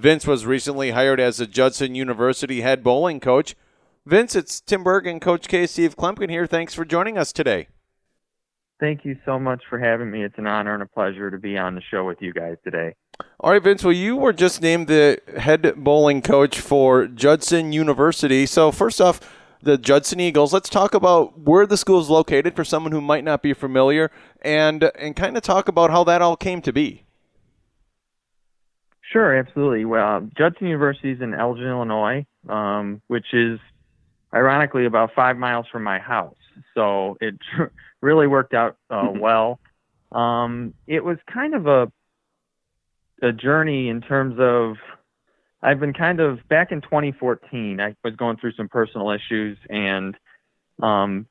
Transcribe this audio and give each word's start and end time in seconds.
Vince 0.00 0.26
was 0.26 0.46
recently 0.46 0.92
hired 0.92 1.20
as 1.20 1.40
a 1.40 1.46
Judson 1.46 1.94
University 1.94 2.62
head 2.62 2.82
bowling 2.82 3.20
coach. 3.20 3.54
Vince, 4.06 4.34
it's 4.34 4.58
Tim 4.58 4.82
Berg 4.82 5.06
and 5.06 5.20
Coach 5.20 5.46
K. 5.46 5.66
Steve 5.66 5.94
Kloempken 5.94 6.30
here. 6.30 6.46
Thanks 6.46 6.74
for 6.74 6.86
joining 6.86 7.18
us 7.18 7.34
today. 7.34 7.68
Thank 8.80 9.04
you 9.04 9.18
so 9.26 9.38
much 9.38 9.62
for 9.68 9.78
having 9.78 10.10
me. 10.10 10.24
It's 10.24 10.38
an 10.38 10.46
honor 10.46 10.72
and 10.72 10.82
a 10.82 10.86
pleasure 10.86 11.30
to 11.30 11.36
be 11.36 11.58
on 11.58 11.74
the 11.74 11.82
show 11.90 12.06
with 12.06 12.16
you 12.22 12.32
guys 12.32 12.56
today. 12.64 12.94
All 13.40 13.50
right, 13.50 13.62
Vince. 13.62 13.84
Well, 13.84 13.92
you 13.92 14.16
were 14.16 14.32
just 14.32 14.62
named 14.62 14.86
the 14.86 15.20
head 15.36 15.74
bowling 15.76 16.22
coach 16.22 16.58
for 16.60 17.06
Judson 17.06 17.74
University. 17.74 18.46
So, 18.46 18.72
first 18.72 19.02
off, 19.02 19.20
the 19.60 19.76
Judson 19.76 20.18
Eagles. 20.18 20.54
Let's 20.54 20.70
talk 20.70 20.94
about 20.94 21.38
where 21.40 21.66
the 21.66 21.76
school 21.76 22.00
is 22.00 22.08
located 22.08 22.56
for 22.56 22.64
someone 22.64 22.92
who 22.92 23.02
might 23.02 23.22
not 23.22 23.42
be 23.42 23.52
familiar, 23.52 24.10
and 24.40 24.90
and 24.94 25.14
kind 25.14 25.36
of 25.36 25.42
talk 25.42 25.68
about 25.68 25.90
how 25.90 26.04
that 26.04 26.22
all 26.22 26.38
came 26.38 26.62
to 26.62 26.72
be. 26.72 27.04
Sure, 29.10 29.36
absolutely. 29.36 29.84
Well, 29.84 30.28
Judson 30.38 30.68
University 30.68 31.10
is 31.10 31.20
in 31.20 31.34
Elgin, 31.34 31.66
Illinois, 31.66 32.26
um, 32.48 33.02
which 33.08 33.34
is 33.34 33.58
ironically 34.32 34.86
about 34.86 35.10
five 35.16 35.36
miles 35.36 35.66
from 35.70 35.82
my 35.82 35.98
house. 35.98 36.36
So 36.74 37.16
it 37.20 37.34
really 38.00 38.28
worked 38.28 38.54
out 38.54 38.76
uh, 38.88 39.02
mm-hmm. 39.02 39.18
well. 39.18 39.58
Um, 40.12 40.74
it 40.86 41.04
was 41.04 41.18
kind 41.32 41.54
of 41.54 41.66
a 41.66 41.92
a 43.22 43.32
journey 43.32 43.88
in 43.88 44.00
terms 44.00 44.36
of 44.38 44.76
I've 45.62 45.78
been 45.78 45.92
kind 45.92 46.20
of 46.20 46.46
back 46.48 46.72
in 46.72 46.80
2014. 46.80 47.80
I 47.80 47.94
was 48.02 48.14
going 48.16 48.38
through 48.38 48.52
some 48.52 48.68
personal 48.68 49.10
issues 49.10 49.58
and 49.68 50.16
um, 50.82 51.26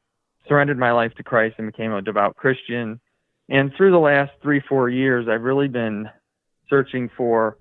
surrendered 0.47 0.77
my 0.77 0.91
life 0.91 1.13
to 1.15 1.23
Christ 1.23 1.55
and 1.57 1.71
became 1.71 1.93
a 1.93 2.01
devout 2.01 2.35
Christian. 2.35 2.99
And 3.47 3.71
through 3.75 3.91
the 3.91 3.99
last 3.99 4.31
three, 4.43 4.61
four 4.67 4.87
years, 4.89 5.27
I've 5.27 5.41
really 5.41 5.67
been 5.67 6.09
searching 6.69 7.09
for 7.17 7.57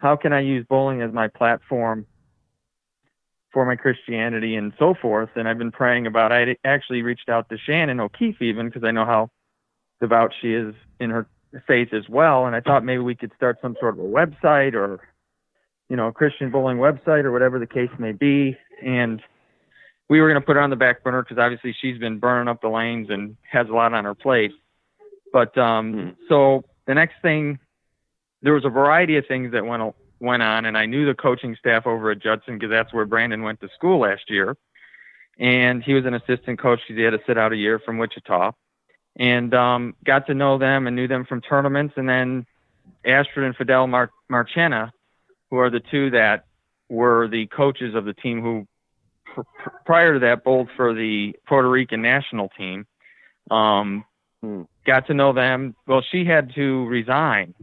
how 0.00 0.16
can 0.16 0.32
I 0.32 0.40
use 0.40 0.66
bowling 0.68 1.02
as 1.02 1.12
my 1.12 1.28
platform 1.28 2.06
for 3.52 3.66
my 3.66 3.76
Christianity 3.76 4.54
and 4.54 4.72
so 4.78 4.94
forth. 4.94 5.30
And 5.34 5.48
I've 5.48 5.58
been 5.58 5.72
praying 5.72 6.06
about. 6.06 6.32
I 6.32 6.56
actually 6.64 7.02
reached 7.02 7.28
out 7.28 7.48
to 7.48 7.58
Shannon 7.58 7.98
O'Keefe 7.98 8.40
even 8.40 8.68
because 8.68 8.84
I 8.84 8.92
know 8.92 9.04
how 9.04 9.30
devout 10.00 10.32
she 10.40 10.54
is 10.54 10.72
in 11.00 11.10
her 11.10 11.26
faith 11.66 11.92
as 11.92 12.08
well. 12.08 12.46
And 12.46 12.54
I 12.54 12.60
thought 12.60 12.84
maybe 12.84 13.02
we 13.02 13.16
could 13.16 13.32
start 13.36 13.58
some 13.60 13.76
sort 13.80 13.98
of 13.98 14.04
a 14.04 14.08
website 14.08 14.74
or 14.74 15.00
you 15.88 15.96
know, 15.96 16.06
a 16.06 16.12
Christian 16.12 16.50
bowling 16.50 16.78
website 16.78 17.24
or 17.24 17.32
whatever 17.32 17.58
the 17.58 17.66
case 17.66 17.90
may 17.98 18.12
be. 18.12 18.56
And 18.82 19.20
we 20.08 20.20
were 20.20 20.28
going 20.28 20.40
to 20.40 20.46
put 20.46 20.54
her 20.54 20.62
on 20.62 20.70
the 20.70 20.76
back 20.76 21.02
burner 21.02 21.22
because 21.22 21.38
obviously 21.38 21.74
she's 21.78 21.98
been 21.98 22.18
burning 22.20 22.48
up 22.48 22.62
the 22.62 22.68
lanes 22.68 23.08
and 23.10 23.36
has 23.50 23.68
a 23.68 23.72
lot 23.72 23.92
on 23.92 24.04
her 24.04 24.14
plate. 24.14 24.52
But 25.32 25.58
um, 25.58 25.92
mm-hmm. 25.92 26.10
so 26.28 26.62
the 26.86 26.94
next 26.94 27.16
thing, 27.22 27.58
there 28.42 28.54
was 28.54 28.64
a 28.64 28.70
variety 28.70 29.16
of 29.16 29.26
things 29.26 29.52
that 29.52 29.64
went 29.64 29.94
went 30.20 30.42
on, 30.42 30.66
and 30.66 30.76
I 30.76 30.86
knew 30.86 31.06
the 31.06 31.14
coaching 31.14 31.56
staff 31.58 31.86
over 31.86 32.10
at 32.10 32.22
Judson 32.22 32.54
because 32.54 32.70
that's 32.70 32.92
where 32.92 33.06
Brandon 33.06 33.42
went 33.42 33.60
to 33.60 33.68
school 33.74 34.00
last 34.00 34.22
year, 34.28 34.56
and 35.38 35.82
he 35.82 35.94
was 35.94 36.04
an 36.04 36.14
assistant 36.14 36.60
coach. 36.60 36.80
He 36.86 37.00
had 37.00 37.10
to 37.10 37.20
sit 37.26 37.38
out 37.38 37.52
a 37.52 37.56
year 37.56 37.78
from 37.78 37.98
Wichita, 37.98 38.52
and 39.16 39.54
um, 39.54 39.94
got 40.04 40.26
to 40.26 40.34
know 40.34 40.58
them 40.58 40.86
and 40.86 40.96
knew 40.96 41.08
them 41.08 41.24
from 41.24 41.40
tournaments, 41.40 41.94
and 41.96 42.08
then 42.08 42.46
Astrid 43.04 43.46
and 43.46 43.56
Fidel 43.56 43.86
Mar- 43.86 44.10
Marchena 44.30 44.92
who 45.50 45.58
are 45.58 45.70
the 45.70 45.80
two 45.80 46.10
that 46.10 46.46
were 46.88 47.28
the 47.28 47.46
coaches 47.48 47.94
of 47.94 48.04
the 48.04 48.14
team 48.14 48.40
who 48.40 48.66
pr- 49.26 49.70
prior 49.84 50.14
to 50.14 50.20
that 50.20 50.44
bowled 50.44 50.68
for 50.76 50.94
the 50.94 51.34
Puerto 51.46 51.68
Rican 51.68 52.02
national 52.02 52.48
team. 52.56 52.86
Um, 53.50 54.04
hmm. 54.40 54.62
Got 54.86 55.08
to 55.08 55.14
know 55.14 55.32
them. 55.32 55.74
Well, 55.86 56.02
she 56.10 56.24
had 56.24 56.54
to 56.54 56.86
resign 56.86 57.54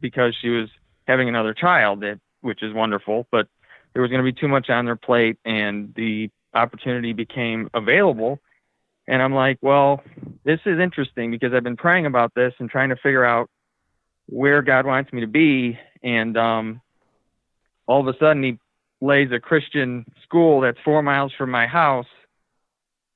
because 0.00 0.34
she 0.40 0.48
was 0.48 0.68
having 1.06 1.28
another 1.28 1.54
child, 1.54 2.04
which 2.40 2.62
is 2.62 2.72
wonderful, 2.72 3.26
but 3.30 3.48
there 3.92 4.02
was 4.02 4.10
going 4.10 4.24
to 4.24 4.32
be 4.32 4.38
too 4.38 4.48
much 4.48 4.70
on 4.70 4.84
their 4.84 4.96
plate, 4.96 5.38
and 5.44 5.92
the 5.94 6.30
opportunity 6.54 7.12
became 7.12 7.68
available. 7.74 8.38
And 9.06 9.20
I'm 9.20 9.34
like, 9.34 9.58
well, 9.60 10.02
this 10.44 10.60
is 10.66 10.78
interesting 10.78 11.30
because 11.30 11.52
I've 11.52 11.64
been 11.64 11.76
praying 11.76 12.06
about 12.06 12.32
this 12.34 12.54
and 12.58 12.70
trying 12.70 12.90
to 12.90 12.96
figure 12.96 13.24
out 13.24 13.50
where 14.26 14.62
God 14.62 14.86
wants 14.86 15.12
me 15.12 15.22
to 15.22 15.26
be. 15.26 15.78
And 16.02 16.36
um, 16.36 16.80
all 17.86 18.00
of 18.00 18.14
a 18.14 18.18
sudden 18.18 18.42
he 18.42 18.58
lays 19.00 19.32
a 19.32 19.40
Christian 19.40 20.04
school 20.22 20.60
that's 20.60 20.78
four 20.84 21.02
miles 21.02 21.32
from 21.36 21.50
my 21.50 21.66
house 21.66 22.06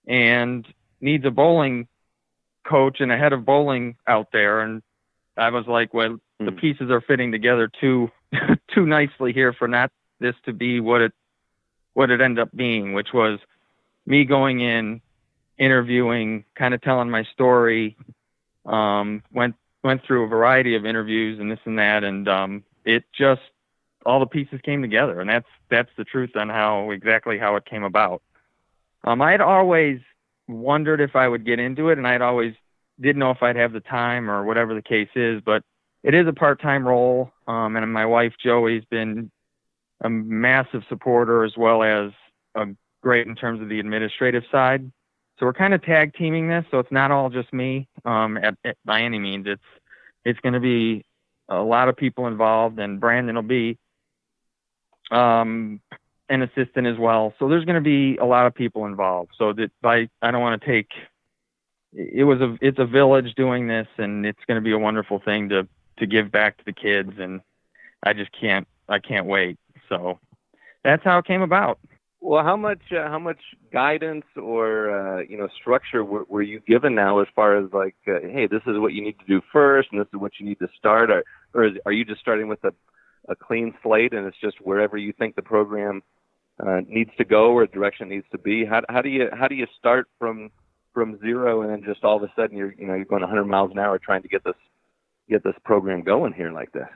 and 0.09 0.67
needs 1.01 1.25
a 1.25 1.31
bowling 1.31 1.87
coach 2.67 3.01
and 3.01 3.13
a 3.13 3.17
head 3.17 3.33
of 3.33 3.45
bowling 3.45 3.97
out 4.07 4.29
there. 4.33 4.61
And 4.63 4.83
I 5.37 5.51
was 5.51 5.67
like, 5.67 5.95
well, 5.95 6.19
the 6.45 6.51
hmm. 6.51 6.59
pieces 6.59 6.91
are 6.91 7.01
fitting 7.01 7.33
together 7.33 7.71
too, 7.81 8.11
too 8.75 8.87
nicely 8.87 9.33
here 9.33 9.53
for 9.53 9.69
not 9.69 9.91
this 10.21 10.35
to 10.45 10.53
be 10.53 10.81
what 10.81 11.01
it, 11.01 11.13
what 11.95 12.11
it 12.11 12.21
ended 12.21 12.43
up 12.43 12.55
being, 12.55 12.93
which 12.93 13.13
was 13.13 13.39
me 14.07 14.25
going 14.25 14.61
in, 14.61 15.01
interviewing, 15.59 16.45
kind 16.55 16.75
of 16.75 16.83
telling 16.83 17.11
my 17.11 17.25
story, 17.25 17.97
um, 18.67 19.23
went, 19.33 19.55
went 19.83 20.05
through 20.05 20.25
a 20.25 20.29
variety 20.29 20.75
of 20.75 20.85
interviews 20.85 21.39
and 21.39 21.51
this 21.51 21.61
and 21.65 21.79
that. 21.79 22.05
And, 22.05 22.29
um, 22.29 22.65
it 22.85 23.05
just 23.17 23.41
all 24.05 24.21
the 24.21 24.27
pieces 24.27 24.61
came 24.63 24.83
together, 24.83 25.21
and 25.21 25.29
that's 25.29 25.49
that's 25.71 25.91
the 25.97 26.05
truth 26.05 26.37
on 26.37 26.49
how 26.49 26.91
exactly 26.91 27.39
how 27.39 27.57
it 27.57 27.65
came 27.65 27.83
about. 27.83 28.23
Um, 29.03 29.21
I 29.23 29.33
had 29.33 29.41
always 29.41 30.01
wondered 30.47 31.01
if 31.01 31.17
I 31.17 31.27
would 31.27 31.45
get 31.45 31.59
into 31.59 31.89
it, 31.89 31.99
and 31.99 32.07
I'd 32.07 32.23
always 32.23 32.55
didn't 33.01 33.19
know 33.19 33.31
if 33.31 33.43
I'd 33.43 33.57
have 33.57 33.73
the 33.73 33.81
time 33.81 34.31
or 34.31 34.45
whatever 34.45 34.75
the 34.75 34.83
case 34.83 35.09
is. 35.15 35.41
But 35.41 35.65
it 36.05 36.15
is 36.15 36.29
a 36.29 36.33
part-time 36.33 36.87
role, 36.87 37.33
um, 37.49 37.75
and 37.75 37.93
my 37.93 38.07
wife 38.07 38.35
Joey's 38.41 38.85
been 38.85 39.33
a 40.01 40.09
massive 40.09 40.83
supporter 40.89 41.45
as 41.45 41.57
well 41.57 41.83
as 41.83 42.13
great 43.05 43.29
in 43.29 43.37
terms 43.37 43.61
of 43.61 43.69
the 43.69 43.79
administrative 43.79 44.43
side. 44.51 44.91
So 45.39 45.47
we're 45.47 45.53
kind 45.53 45.75
of 45.75 45.83
tag 45.83 46.15
teaming 46.15 46.49
this, 46.49 46.65
so 46.71 46.79
it's 46.79 46.91
not 46.91 47.11
all 47.11 47.29
just 47.29 47.53
me 47.53 47.87
um, 48.05 48.37
at, 48.39 48.57
at, 48.65 48.77
by 48.85 49.03
any 49.03 49.19
means. 49.19 49.47
It's 49.47 49.63
it's 50.25 50.41
going 50.41 50.55
to 50.55 50.61
be 50.61 51.05
a 51.49 51.63
lot 51.63 51.89
of 51.89 51.97
people 51.97 52.27
involved, 52.27 52.79
and 52.79 52.99
Brandon 52.99 53.37
will 53.37 53.43
be 53.43 53.79
um, 55.11 55.81
an 56.29 56.43
assistant 56.43 56.87
as 56.87 56.97
well. 56.99 57.35
So 57.39 57.49
there's 57.49 57.65
going 57.65 57.75
to 57.75 57.83
be 57.83 58.17
a 58.17 58.25
lot 58.25 58.47
of 58.47 58.55
people 58.55 58.87
involved. 58.87 59.33
So 59.39 59.53
that 59.53 59.71
I 59.85 60.09
I 60.23 60.31
don't 60.31 60.41
want 60.41 60.61
to 60.61 60.67
take. 60.67 60.91
It 61.93 62.25
was 62.25 62.41
a 62.41 62.57
it's 62.61 62.79
a 62.79 62.87
village 62.87 63.35
doing 63.35 63.67
this, 63.67 63.89
and 63.99 64.25
it's 64.25 64.45
going 64.47 64.57
to 64.57 64.65
be 64.65 64.73
a 64.73 64.79
wonderful 64.79 65.21
thing 65.25 65.51
to 65.51 65.69
to 65.99 66.07
give 66.07 66.31
back 66.31 66.59
to 66.59 66.65
the 66.65 66.73
kids, 66.73 67.13
and 67.19 67.41
I 68.03 68.13
just 68.13 68.31
can't 68.39 68.67
I 68.89 68.99
can't 68.99 69.27
wait. 69.27 69.59
So 69.89 70.19
that's 70.83 71.05
how 71.05 71.19
it 71.19 71.27
came 71.27 71.43
about. 71.43 71.79
Well, 72.21 72.43
how 72.43 72.57
much 72.57 72.81
uh, 72.91 73.09
how 73.09 73.19
much 73.19 73.41
guidance 73.73 74.25
or 74.37 74.91
uh, 74.91 75.23
you 75.23 75.37
know 75.37 75.49
structure 75.61 76.05
were, 76.05 76.25
were 76.29 76.43
you 76.43 76.61
given 76.61 76.95
now 76.95 77.21
as 77.21 77.29
far 77.37 77.57
as 77.57 77.71
like, 77.73 77.97
uh, 78.09 78.21
hey, 78.23 78.47
this 78.47 78.63
is 78.67 78.79
what 78.79 78.93
you 78.95 79.03
need 79.03 79.19
to 79.19 79.27
do 79.27 79.43
first, 79.53 79.89
and 79.93 80.01
this 80.01 80.09
is 80.13 80.19
what 80.19 80.33
you 80.39 80.47
need 80.47 80.59
to 80.61 80.69
start, 80.79 81.11
or, 81.11 81.23
or 81.53 81.65
is, 81.67 81.75
are 81.85 81.93
you 81.93 82.05
just 82.05 82.21
starting 82.21 82.49
with 82.49 82.65
a 82.65 82.73
a 83.29 83.35
clean 83.35 83.75
slate 83.83 84.13
and 84.13 84.27
it's 84.27 84.37
just 84.41 84.61
wherever 84.61 84.97
you 84.97 85.13
think 85.13 85.35
the 85.35 85.43
program 85.43 86.03
uh, 86.65 86.81
needs 86.87 87.11
to 87.17 87.25
go 87.25 87.53
or 87.53 87.67
direction 87.67 88.09
needs 88.09 88.27
to 88.33 88.39
be? 88.39 88.65
How, 88.65 88.83
how 88.89 89.03
do 89.03 89.09
you 89.09 89.29
how 89.33 89.49
do 89.49 89.55
you 89.55 89.67
start 89.79 90.09
from 90.19 90.51
from 90.93 91.19
zero 91.21 91.63
and 91.63 91.71
then 91.71 91.83
just 91.85 92.05
all 92.05 92.17
of 92.17 92.23
a 92.23 92.33
sudden 92.37 92.57
you're 92.57 92.75
you 92.79 92.87
know 92.87 92.95
you're 92.95 93.05
going 93.05 93.23
100 93.23 93.45
miles 93.45 93.71
an 93.73 93.79
hour 93.79 93.99
trying 93.99 94.23
to 94.23 94.29
get 94.29 94.45
this 94.45 94.55
get 95.29 95.45
this 95.45 95.55
program 95.65 96.03
going 96.03 96.33
here 96.33 96.53
like 96.53 96.73
this? 96.73 96.89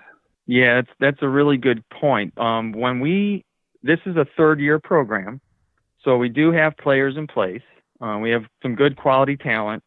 Yeah, 0.47 0.77
that's 0.77 0.91
that's 0.99 1.23
a 1.23 1.29
really 1.29 1.57
good 1.57 1.83
point. 1.91 2.37
Um, 2.39 2.73
when 2.73 3.01
we 3.01 3.45
this 3.83 4.01
is 4.07 4.17
a 4.17 4.27
third 4.37 4.61
year 4.61 4.79
program, 4.79 5.41
so 6.05 6.17
we 6.17 6.29
do 6.29 6.53
have 6.53 6.77
players 6.77 7.17
in 7.17 7.27
place. 7.27 7.63
Uh, 8.01 8.19
we 8.21 8.31
have 8.31 8.45
some 8.63 8.75
good 8.75 8.97
quality 8.97 9.37
talent. 9.37 9.83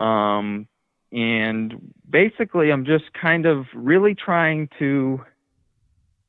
Um, 0.00 0.68
and 1.10 1.92
basically, 2.08 2.70
I'm 2.70 2.84
just 2.84 3.04
kind 3.20 3.46
of 3.46 3.66
really 3.74 4.14
trying 4.14 4.68
to 4.78 5.20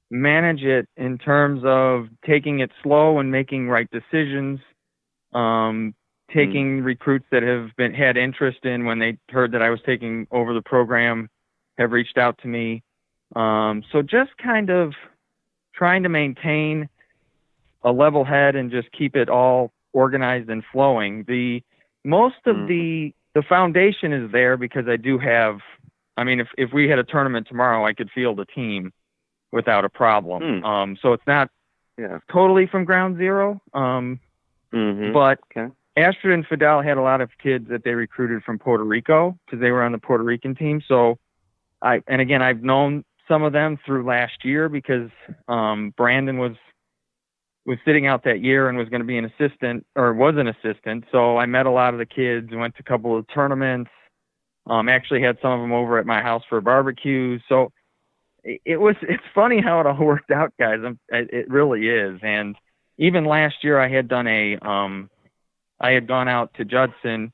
manage 0.10 0.64
it 0.64 0.88
in 0.98 1.18
terms 1.18 1.62
of 1.66 2.08
taking 2.26 2.60
it 2.60 2.72
slow 2.82 3.20
and 3.20 3.32
making 3.32 3.68
right 3.68 3.88
decisions, 3.92 4.60
um, 5.34 5.94
taking 6.34 6.82
mm. 6.82 6.86
recruits 6.86 7.26
that 7.32 7.44
have 7.44 7.76
been 7.76 7.94
had 7.94 8.18
interest 8.18 8.66
in 8.66 8.86
when 8.86 9.00
they 9.00 9.18
heard 9.30 9.52
that 9.52 9.62
I 9.62 9.70
was 9.70 9.80
taking 9.86 10.28
over 10.32 10.54
the 10.54 10.62
program 10.62 11.30
have 11.80 11.92
reached 11.92 12.18
out 12.18 12.38
to 12.40 12.48
me. 12.48 12.84
Um, 13.36 13.84
so 13.92 14.02
just 14.02 14.38
kind 14.38 14.70
of 14.70 14.94
trying 15.74 16.04
to 16.04 16.10
maintain 16.10 16.90
a 17.84 17.92
level 17.92 18.24
head 18.26 18.56
and 18.56 18.70
just 18.70 18.92
keep 18.92 19.16
it 19.16 19.30
all 19.30 19.72
organized 19.94 20.50
and 20.50 20.64
flowing. 20.72 21.24
The 21.28 21.64
most 22.04 22.46
of 22.46 22.56
Mhm. 22.56 22.68
the 22.68 23.16
the 23.36 23.44
foundation 23.44 24.12
is 24.12 24.32
there 24.32 24.58
because 24.58 24.88
I 24.88 24.98
do 24.98 25.18
have. 25.18 25.62
I 26.18 26.24
mean, 26.26 26.40
if 26.40 26.50
if 26.58 26.74
we 26.74 26.90
had 26.90 27.00
a 27.00 27.04
tournament 27.04 27.48
tomorrow, 27.48 27.86
I 27.86 27.94
could 27.94 28.12
field 28.12 28.40
a 28.40 28.46
team 28.46 28.92
without 29.52 29.86
a 29.86 29.90
problem. 29.90 30.60
Hmm. 30.60 30.66
Um, 30.66 30.98
so 30.98 31.14
it's 31.14 31.26
not 31.26 31.50
Yeah. 31.98 32.20
totally 32.30 32.66
from 32.68 32.86
ground 32.86 33.18
zero. 33.18 33.62
Um, 33.74 34.20
Mm-hmm. 34.74 35.14
but 35.14 35.40
Okay. 35.52 35.74
Astrid 35.98 36.34
and 36.34 36.46
Fidel 36.46 36.82
had 36.82 36.98
a 36.98 37.02
lot 37.02 37.22
of 37.22 37.36
kids 37.40 37.68
that 37.70 37.84
they 37.84 37.96
recruited 37.96 38.44
from 38.44 38.60
Puerto 38.60 38.84
Rico 38.84 39.38
because 39.46 39.60
they 39.60 39.72
were 39.72 39.82
on 39.84 39.92
the 39.92 39.98
Puerto 39.98 40.24
Rican 40.24 40.54
team. 40.56 40.80
So 40.82 41.18
I 41.82 42.02
and 42.08 42.22
again 42.22 42.42
I've 42.42 42.62
known 42.62 43.04
some 43.28 43.44
of 43.44 43.54
them 43.54 43.78
through 43.86 44.06
last 44.06 44.44
year 44.44 44.70
because 44.70 45.10
um, 45.48 45.94
Brandon 45.96 46.38
was 46.38 46.56
was 47.66 47.78
sitting 47.86 48.08
out 48.08 48.24
that 48.24 48.42
year 48.42 48.68
and 48.68 48.78
was 48.78 48.90
going 48.90 49.02
to 49.02 49.08
be 49.08 49.18
an 49.18 49.26
assistant 49.26 49.86
or 49.96 50.14
was 50.14 50.36
an 50.38 50.48
assistant. 50.48 51.06
So 51.12 51.38
I 51.38 51.46
met 51.46 51.68
a 51.68 51.72
lot 51.72 51.94
of 51.94 52.00
the 52.00 52.06
kids, 52.06 52.50
went 52.52 52.76
to 52.76 52.82
a 52.82 52.84
couple 52.84 53.18
of 53.18 53.26
tournaments. 53.34 53.92
Um, 54.66 54.90
actually 54.90 55.22
had 55.22 55.38
some 55.42 55.52
of 55.52 55.62
them 55.62 55.72
over 55.72 55.98
at 55.98 56.06
my 56.06 56.22
house 56.22 56.44
for 56.50 56.62
barbecues. 56.62 57.42
So 57.48 57.72
it, 58.44 58.62
it 58.66 58.78
was 58.78 58.96
it's 59.02 59.24
funny 59.34 59.62
how 59.62 59.80
it 59.80 59.86
all 59.86 59.98
worked 60.04 60.32
out, 60.32 60.54
guys. 60.60 60.80
I'm, 60.84 61.00
it 61.10 61.50
really 61.50 61.88
is. 61.88 62.20
And 62.24 62.56
even 62.98 63.26
last 63.26 63.64
year 63.64 63.80
I 63.80 63.88
had 63.88 64.08
done 64.08 64.28
a 64.28 64.58
um, 64.58 65.10
I 65.80 65.92
had 65.92 66.08
gone 66.08 66.28
out 66.28 66.54
to 66.56 66.66
Judson. 66.66 67.32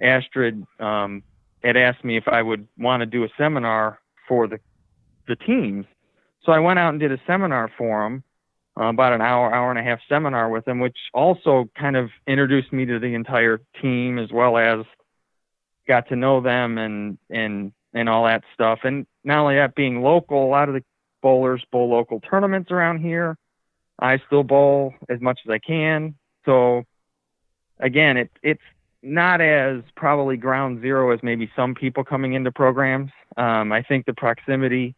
Astrid 0.00 0.66
um, 0.78 1.22
had 1.62 1.76
asked 1.76 2.04
me 2.04 2.16
if 2.16 2.28
I 2.28 2.42
would 2.42 2.66
want 2.78 3.00
to 3.00 3.06
do 3.06 3.24
a 3.24 3.28
seminar 3.38 3.98
for 4.28 4.46
the 4.46 4.58
the 5.28 5.36
teams. 5.36 5.86
So 6.44 6.52
I 6.52 6.60
went 6.60 6.78
out 6.78 6.90
and 6.90 7.00
did 7.00 7.10
a 7.10 7.20
seminar 7.26 7.70
for 7.76 8.04
them, 8.04 8.22
uh, 8.78 8.84
about 8.84 9.12
an 9.12 9.20
hour, 9.20 9.52
hour 9.52 9.70
and 9.70 9.78
a 9.78 9.82
half 9.82 9.98
seminar 10.08 10.48
with 10.48 10.64
them, 10.64 10.78
which 10.78 10.96
also 11.12 11.68
kind 11.76 11.96
of 11.96 12.10
introduced 12.28 12.72
me 12.72 12.86
to 12.86 13.00
the 13.00 13.14
entire 13.14 13.60
team 13.82 14.18
as 14.18 14.30
well 14.30 14.56
as 14.56 14.84
got 15.88 16.08
to 16.08 16.16
know 16.16 16.40
them 16.40 16.78
and 16.78 17.18
and 17.30 17.72
and 17.94 18.08
all 18.08 18.24
that 18.26 18.44
stuff. 18.54 18.80
And 18.84 19.06
not 19.24 19.38
only 19.38 19.56
that, 19.56 19.74
being 19.74 20.02
local, 20.02 20.44
a 20.44 20.50
lot 20.50 20.68
of 20.68 20.74
the 20.74 20.84
bowlers 21.22 21.64
bowl 21.72 21.90
local 21.90 22.20
tournaments 22.20 22.70
around 22.70 23.00
here. 23.00 23.36
I 23.98 24.20
still 24.26 24.42
bowl 24.42 24.94
as 25.08 25.20
much 25.20 25.40
as 25.46 25.50
I 25.50 25.58
can. 25.58 26.14
So 26.44 26.84
again, 27.80 28.16
it, 28.18 28.30
it's 28.42 28.62
not 29.02 29.40
as 29.40 29.82
probably 29.96 30.36
ground 30.36 30.80
zero 30.80 31.12
as 31.12 31.20
maybe 31.22 31.50
some 31.54 31.74
people 31.74 32.04
coming 32.04 32.34
into 32.34 32.50
programs. 32.50 33.10
Um, 33.36 33.72
I 33.72 33.82
think 33.82 34.06
the 34.06 34.14
proximity 34.14 34.94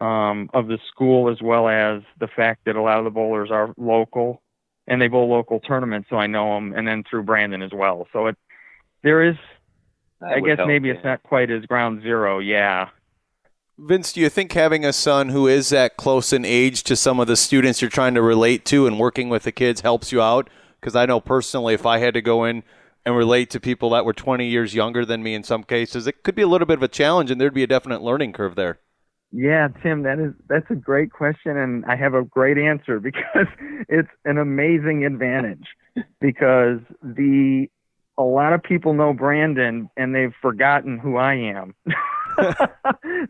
um, 0.00 0.50
of 0.52 0.68
the 0.68 0.78
school, 0.88 1.30
as 1.30 1.40
well 1.42 1.68
as 1.68 2.02
the 2.20 2.28
fact 2.28 2.64
that 2.66 2.76
a 2.76 2.82
lot 2.82 2.98
of 2.98 3.04
the 3.04 3.10
bowlers 3.10 3.50
are 3.50 3.74
local 3.76 4.42
and 4.86 5.00
they 5.00 5.08
bowl 5.08 5.28
local 5.30 5.60
tournaments, 5.60 6.08
so 6.10 6.16
I 6.16 6.26
know 6.26 6.54
them, 6.54 6.74
and 6.74 6.86
then 6.86 7.04
through 7.08 7.22
Brandon 7.22 7.62
as 7.62 7.72
well. 7.72 8.06
So 8.12 8.26
it 8.26 8.36
there 9.02 9.22
is, 9.22 9.36
That 10.20 10.32
I 10.32 10.40
guess 10.40 10.58
help, 10.58 10.68
maybe 10.68 10.88
yeah. 10.88 10.94
it's 10.94 11.04
not 11.04 11.22
quite 11.22 11.50
as 11.50 11.64
ground 11.66 12.02
zero. 12.02 12.38
Yeah. 12.38 12.88
Vince, 13.78 14.12
do 14.12 14.20
you 14.20 14.28
think 14.28 14.52
having 14.52 14.84
a 14.84 14.92
son 14.92 15.30
who 15.30 15.48
is 15.48 15.70
that 15.70 15.96
close 15.96 16.32
in 16.32 16.44
age 16.44 16.84
to 16.84 16.96
some 16.96 17.18
of 17.18 17.26
the 17.26 17.36
students 17.36 17.82
you're 17.82 17.90
trying 17.90 18.14
to 18.14 18.22
relate 18.22 18.64
to 18.66 18.86
and 18.86 19.00
working 19.00 19.28
with 19.28 19.42
the 19.42 19.52
kids 19.52 19.80
helps 19.80 20.12
you 20.12 20.22
out? 20.22 20.48
Because 20.80 20.94
I 20.94 21.06
know 21.06 21.20
personally, 21.20 21.74
if 21.74 21.84
I 21.84 21.98
had 21.98 22.14
to 22.14 22.22
go 22.22 22.44
in 22.44 22.62
and 23.06 23.16
relate 23.16 23.50
to 23.50 23.60
people 23.60 23.90
that 23.90 24.04
were 24.04 24.12
20 24.12 24.46
years 24.46 24.74
younger 24.74 25.04
than 25.04 25.22
me 25.22 25.34
in 25.34 25.42
some 25.42 25.62
cases, 25.62 26.06
it 26.06 26.22
could 26.22 26.34
be 26.34 26.42
a 26.42 26.48
little 26.48 26.66
bit 26.66 26.78
of 26.78 26.82
a 26.82 26.88
challenge 26.88 27.30
and 27.30 27.40
there'd 27.40 27.54
be 27.54 27.62
a 27.62 27.66
definite 27.66 28.02
learning 28.02 28.32
curve 28.32 28.54
there. 28.54 28.78
Yeah, 29.36 29.66
Tim, 29.82 30.04
that 30.04 30.20
is 30.20 30.32
that's 30.48 30.70
a 30.70 30.76
great 30.76 31.10
question, 31.10 31.56
and 31.56 31.84
I 31.86 31.96
have 31.96 32.14
a 32.14 32.22
great 32.22 32.56
answer 32.56 33.00
because 33.00 33.48
it's 33.88 34.08
an 34.24 34.38
amazing 34.38 35.04
advantage. 35.04 35.66
Because 36.20 36.78
the 37.02 37.68
a 38.16 38.22
lot 38.22 38.52
of 38.52 38.62
people 38.62 38.94
know 38.94 39.12
Brandon 39.12 39.90
and 39.96 40.14
they've 40.14 40.32
forgotten 40.40 40.98
who 40.98 41.16
I 41.16 41.34
am. 41.34 41.74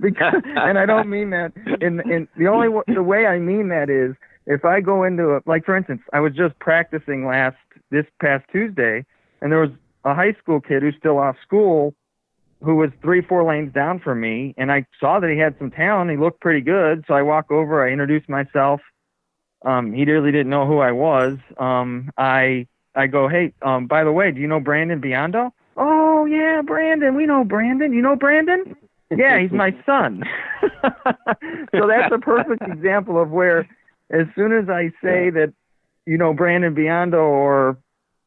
because, 0.00 0.34
and 0.44 0.78
I 0.78 0.84
don't 0.84 1.08
mean 1.08 1.30
that 1.30 1.52
in 1.80 2.00
in 2.10 2.28
the 2.36 2.48
only 2.48 2.68
the 2.86 3.02
way 3.02 3.26
I 3.26 3.38
mean 3.38 3.68
that 3.68 3.88
is 3.88 4.14
if 4.46 4.66
I 4.66 4.82
go 4.82 5.04
into 5.04 5.36
a 5.36 5.40
like 5.46 5.64
for 5.64 5.74
instance, 5.74 6.02
I 6.12 6.20
was 6.20 6.34
just 6.34 6.58
practicing 6.58 7.26
last 7.26 7.56
this 7.90 8.04
past 8.20 8.44
Tuesday, 8.52 9.06
and 9.44 9.52
there 9.52 9.60
was 9.60 9.70
a 10.04 10.14
high 10.14 10.32
school 10.32 10.58
kid 10.58 10.82
who's 10.82 10.94
still 10.98 11.18
off 11.18 11.36
school 11.46 11.94
who 12.62 12.76
was 12.76 12.90
three, 13.02 13.20
four 13.20 13.44
lanes 13.44 13.74
down 13.74 14.00
from 14.00 14.22
me, 14.22 14.54
and 14.56 14.72
I 14.72 14.86
saw 14.98 15.20
that 15.20 15.28
he 15.28 15.36
had 15.36 15.54
some 15.58 15.70
talent. 15.70 16.10
He 16.10 16.16
looked 16.16 16.40
pretty 16.40 16.62
good, 16.62 17.04
so 17.06 17.12
I 17.12 17.20
walk 17.20 17.50
over, 17.50 17.86
I 17.86 17.92
introduced 17.92 18.26
myself. 18.26 18.80
Um, 19.66 19.92
he 19.92 20.06
really 20.06 20.32
didn't 20.32 20.48
know 20.48 20.66
who 20.66 20.78
I 20.78 20.92
was. 20.92 21.36
Um, 21.58 22.10
I 22.16 22.66
I 22.94 23.06
go, 23.06 23.28
hey, 23.28 23.52
um, 23.60 23.86
by 23.86 24.02
the 24.02 24.12
way, 24.12 24.30
do 24.30 24.40
you 24.40 24.46
know 24.46 24.60
Brandon 24.60 25.00
Biondo? 25.00 25.50
Oh 25.76 26.24
yeah, 26.24 26.62
Brandon. 26.62 27.14
We 27.14 27.26
know 27.26 27.44
Brandon. 27.44 27.92
You 27.92 28.00
know 28.00 28.16
Brandon? 28.16 28.74
Yeah, 29.14 29.38
he's 29.38 29.52
my 29.52 29.76
son. 29.84 30.24
so 31.72 31.86
that's 31.86 32.12
a 32.12 32.18
perfect 32.18 32.62
example 32.62 33.20
of 33.20 33.30
where, 33.30 33.68
as 34.10 34.26
soon 34.34 34.52
as 34.52 34.70
I 34.70 34.90
say 35.02 35.28
that, 35.30 35.52
you 36.06 36.16
know 36.16 36.32
Brandon 36.32 36.74
Biondo, 36.74 37.20
or 37.20 37.76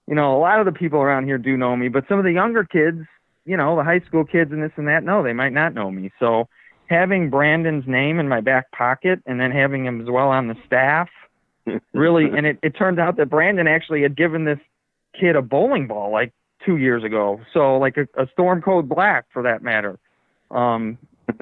you 0.07 0.15
know 0.15 0.37
a 0.37 0.39
lot 0.39 0.59
of 0.59 0.65
the 0.65 0.71
people 0.71 0.99
around 0.99 1.25
here 1.25 1.37
do 1.37 1.57
know 1.57 1.75
me, 1.75 1.89
but 1.89 2.05
some 2.07 2.17
of 2.17 2.25
the 2.25 2.31
younger 2.31 2.63
kids 2.63 3.05
you 3.47 3.55
know, 3.55 3.77
the 3.77 3.83
high 3.83 4.01
school 4.01 4.25
kids 4.25 4.51
and 4.51 4.61
this 4.61 4.73
and 4.75 4.87
that, 4.89 5.03
no, 5.03 5.23
they 5.23 5.33
might 5.33 5.53
not 5.53 5.73
know 5.73 5.89
me. 5.89 6.11
So 6.19 6.49
having 6.87 7.29
Brandon's 7.29 7.85
name 7.87 8.19
in 8.19 8.27
my 8.27 8.41
back 8.41 8.69
pocket 8.71 9.19
and 9.25 9.39
then 9.39 9.51
having 9.51 9.85
him 9.85 10.01
as 10.01 10.07
well 10.09 10.27
on 10.27 10.49
the 10.49 10.55
staff 10.67 11.07
really, 11.93 12.25
and 12.25 12.45
it, 12.45 12.59
it 12.61 12.71
turned 12.71 12.99
out 12.99 13.15
that 13.17 13.29
Brandon 13.29 13.67
actually 13.67 14.01
had 14.01 14.17
given 14.17 14.43
this 14.43 14.59
kid 15.17 15.35
a 15.35 15.41
bowling 15.41 15.87
ball 15.87 16.11
like 16.11 16.33
two 16.65 16.75
years 16.75 17.03
ago. 17.05 17.39
So 17.53 17.77
like 17.77 17.95
a, 17.97 18.21
a 18.21 18.27
Storm 18.33 18.61
Code 18.61 18.89
Black 18.89 19.25
for 19.31 19.43
that 19.43 19.63
matter. 19.63 19.97
Um, 20.51 20.97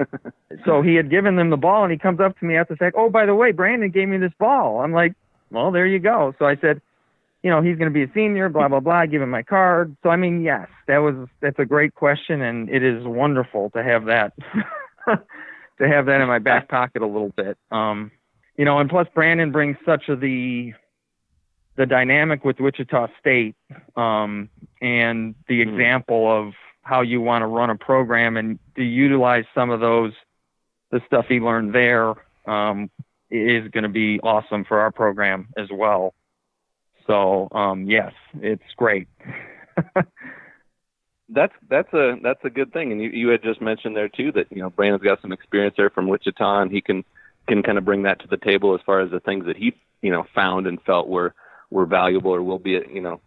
so 0.64 0.82
he 0.82 0.94
had 0.94 1.10
given 1.10 1.34
them 1.34 1.50
the 1.50 1.56
ball 1.56 1.82
and 1.82 1.92
he 1.92 1.98
comes 1.98 2.20
up 2.20 2.38
to 2.38 2.44
me 2.44 2.56
after 2.56 2.74
the 2.74 2.78
fact, 2.78 2.94
oh, 2.96 3.10
by 3.10 3.26
the 3.26 3.34
way, 3.34 3.50
Brandon 3.50 3.90
gave 3.90 4.08
me 4.08 4.18
this 4.18 4.32
ball. 4.38 4.80
I'm 4.80 4.92
like, 4.92 5.14
well, 5.50 5.72
there 5.72 5.86
you 5.86 5.98
go. 5.98 6.34
So 6.38 6.44
I 6.44 6.56
said, 6.56 6.80
you 7.46 7.52
know, 7.52 7.62
he's 7.62 7.78
going 7.78 7.88
to 7.88 7.94
be 7.94 8.02
a 8.02 8.12
senior, 8.12 8.48
blah, 8.48 8.66
blah, 8.66 8.80
blah. 8.80 9.06
Give 9.06 9.22
him 9.22 9.30
my 9.30 9.44
card. 9.44 9.96
So, 10.02 10.10
I 10.10 10.16
mean, 10.16 10.42
yes, 10.42 10.66
that 10.88 10.98
was, 10.98 11.28
that's 11.40 11.60
a 11.60 11.64
great 11.64 11.94
question. 11.94 12.42
And 12.42 12.68
it 12.68 12.82
is 12.82 13.04
wonderful 13.04 13.70
to 13.70 13.84
have 13.84 14.06
that, 14.06 14.32
to 15.06 15.88
have 15.88 16.06
that 16.06 16.20
in 16.20 16.26
my 16.26 16.40
back 16.40 16.68
pocket 16.68 17.02
a 17.02 17.06
little 17.06 17.28
bit. 17.36 17.56
Um, 17.70 18.10
you 18.56 18.64
know, 18.64 18.80
and 18.80 18.90
plus 18.90 19.06
Brandon 19.14 19.52
brings 19.52 19.76
such 19.86 20.08
of 20.08 20.18
the, 20.18 20.72
the 21.76 21.86
dynamic 21.86 22.44
with 22.44 22.58
Wichita 22.58 23.06
State, 23.20 23.54
um, 23.94 24.48
and 24.82 25.36
the 25.46 25.62
Hmm. 25.62 25.68
example 25.70 26.26
of 26.28 26.52
how 26.82 27.02
you 27.02 27.20
want 27.20 27.42
to 27.42 27.46
run 27.46 27.70
a 27.70 27.76
program 27.76 28.36
and 28.36 28.58
to 28.74 28.82
utilize 28.82 29.44
some 29.54 29.70
of 29.70 29.78
those, 29.78 30.14
the 30.90 31.00
stuff 31.06 31.26
he 31.28 31.38
learned 31.38 31.72
there, 31.72 32.14
um, 32.48 32.90
is 33.30 33.68
going 33.70 33.84
to 33.84 33.88
be 33.88 34.18
awesome 34.24 34.64
for 34.64 34.80
our 34.80 34.90
program 34.90 35.46
as 35.56 35.68
well. 35.70 36.12
So 37.06 37.48
um, 37.52 37.88
yes, 37.88 38.12
it's 38.40 38.62
great. 38.76 39.08
that's 41.28 41.52
that's 41.68 41.92
a 41.92 42.16
that's 42.22 42.44
a 42.44 42.50
good 42.50 42.72
thing. 42.72 42.92
And 42.92 43.00
you, 43.00 43.10
you 43.10 43.28
had 43.28 43.42
just 43.42 43.60
mentioned 43.60 43.96
there 43.96 44.08
too 44.08 44.32
that 44.32 44.46
you 44.50 44.62
know 44.62 44.70
Brandon's 44.70 45.02
got 45.02 45.20
some 45.22 45.32
experience 45.32 45.74
there 45.76 45.90
from 45.90 46.08
Wichita, 46.08 46.62
and 46.62 46.70
he 46.70 46.80
can 46.80 47.04
can 47.48 47.62
kind 47.62 47.78
of 47.78 47.84
bring 47.84 48.02
that 48.02 48.20
to 48.20 48.28
the 48.28 48.36
table 48.36 48.74
as 48.74 48.80
far 48.84 49.00
as 49.00 49.10
the 49.10 49.20
things 49.20 49.46
that 49.46 49.56
he 49.56 49.74
you 50.02 50.10
know 50.10 50.24
found 50.34 50.66
and 50.66 50.80
felt 50.82 51.08
were 51.08 51.34
were 51.70 51.86
valuable 51.86 52.32
or 52.32 52.42
will 52.42 52.58
be 52.58 52.80
you 52.92 53.00
know 53.00 53.20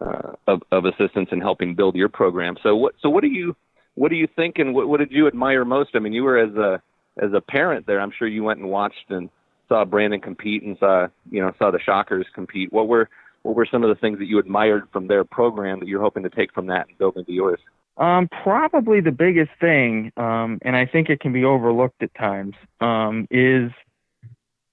uh, 0.00 0.32
of 0.46 0.62
of 0.70 0.84
assistance 0.84 1.28
in 1.32 1.40
helping 1.40 1.74
build 1.74 1.96
your 1.96 2.08
program. 2.08 2.56
So 2.62 2.76
what 2.76 2.94
so 3.00 3.08
what 3.08 3.22
do 3.22 3.28
you 3.28 3.56
what 3.94 4.10
do 4.10 4.16
you 4.16 4.28
think 4.36 4.58
and 4.58 4.74
what 4.74 4.88
what 4.88 4.98
did 4.98 5.12
you 5.12 5.26
admire 5.26 5.64
most? 5.64 5.90
I 5.94 5.98
mean, 5.98 6.12
you 6.12 6.24
were 6.24 6.38
as 6.38 6.54
a 6.54 6.82
as 7.20 7.32
a 7.32 7.40
parent 7.40 7.86
there. 7.86 8.00
I'm 8.00 8.12
sure 8.16 8.28
you 8.28 8.44
went 8.44 8.60
and 8.60 8.68
watched 8.68 9.10
and 9.10 9.30
saw 9.68 9.84
Brandon 9.84 10.20
compete 10.20 10.62
and 10.62 10.76
saw 10.78 11.08
you 11.30 11.40
know 11.40 11.52
saw 11.58 11.70
the 11.70 11.80
Shockers 11.80 12.26
compete. 12.34 12.72
What 12.72 12.88
were 12.88 13.08
what 13.42 13.54
were 13.54 13.66
some 13.70 13.82
of 13.82 13.88
the 13.88 13.94
things 14.00 14.18
that 14.18 14.26
you 14.26 14.38
admired 14.38 14.88
from 14.92 15.06
their 15.06 15.24
program 15.24 15.80
that 15.80 15.88
you're 15.88 16.02
hoping 16.02 16.22
to 16.24 16.30
take 16.30 16.52
from 16.52 16.66
that 16.66 16.88
and 16.88 16.98
build 16.98 17.16
into 17.16 17.32
yours? 17.32 17.60
Um, 17.96 18.28
probably 18.42 19.00
the 19.00 19.10
biggest 19.10 19.50
thing, 19.60 20.12
um, 20.16 20.58
and 20.62 20.76
I 20.76 20.86
think 20.86 21.08
it 21.08 21.18
can 21.18 21.32
be 21.32 21.44
overlooked 21.44 22.00
at 22.02 22.14
times, 22.14 22.54
um, 22.80 23.26
is 23.30 23.72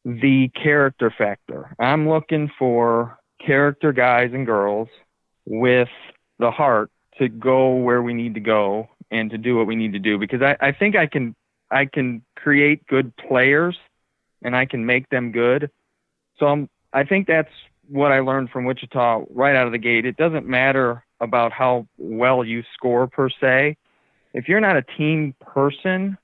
the 0.04 0.50
character 0.50 1.12
factor. 1.18 1.76
I'm 1.80 2.08
looking 2.08 2.52
for 2.60 3.18
character 3.44 3.92
guys 3.92 4.32
and 4.34 4.46
girls 4.46 4.90
with 5.46 5.90
the 6.38 6.52
heart 6.52 6.92
to 7.18 7.28
go 7.28 7.76
where 7.76 8.02
we 8.02 8.14
need 8.14 8.36
to 8.36 8.40
go 8.40 8.90
and 9.10 9.32
to 9.32 9.38
do 9.38 9.56
what 9.56 9.68
we 9.68 9.76
need 9.76 9.94
to 9.94 10.00
do 10.00 10.18
because 10.20 10.42
I, 10.42 10.58
I 10.60 10.72
think 10.72 10.96
I 10.96 11.08
can 11.08 11.36
I 11.72 11.86
can 11.86 12.22
create 12.36 12.86
good 12.88 13.16
players 13.16 13.78
and 14.46 14.56
I 14.56 14.66
can 14.66 14.86
make 14.86 15.10
them 15.10 15.32
good. 15.32 15.70
So 16.40 16.46
I'm, 16.46 16.70
I 16.94 17.04
think 17.04 17.28
that's 17.28 17.50
what 17.90 18.12
I 18.12 18.20
learned 18.20 18.50
from 18.52 18.66
Wichita 18.66 19.26
right 19.30 19.56
out 19.56 19.66
of 19.66 19.72
the 19.72 19.78
gate. 19.78 20.06
It 20.06 20.18
doesn't 20.18 20.48
matter 20.48 21.04
about 21.20 21.52
how 21.52 21.88
well 21.98 22.44
you 22.44 22.64
score 22.74 23.08
per 23.08 23.30
se. 23.30 23.78
If 24.34 24.48
you're 24.48 24.62
not 24.62 24.78
a 24.78 24.84
team 24.98 25.34
person 25.42 26.18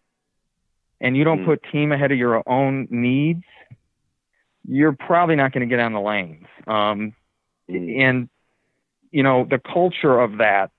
and 1.00 1.18
you 1.18 1.24
don't 1.24 1.40
Mm. 1.42 1.46
put 1.46 1.63
team 1.72 1.92
ahead 1.92 2.12
of 2.12 2.18
your 2.18 2.44
own 2.48 2.88
needs, 2.90 3.44
you're 4.68 4.94
probably 4.94 5.36
not 5.36 5.51
going 5.51 5.68
to 5.68 5.75
get 5.75 5.80
on 5.80 5.94
the 5.94 6.01
lanes. 6.01 6.48
Um, 6.68 7.13
and 7.68 8.30
you 9.12 9.24
know 9.24 9.46
the 9.50 9.60
culture 9.60 10.20
of 10.20 10.38
that 10.38 10.72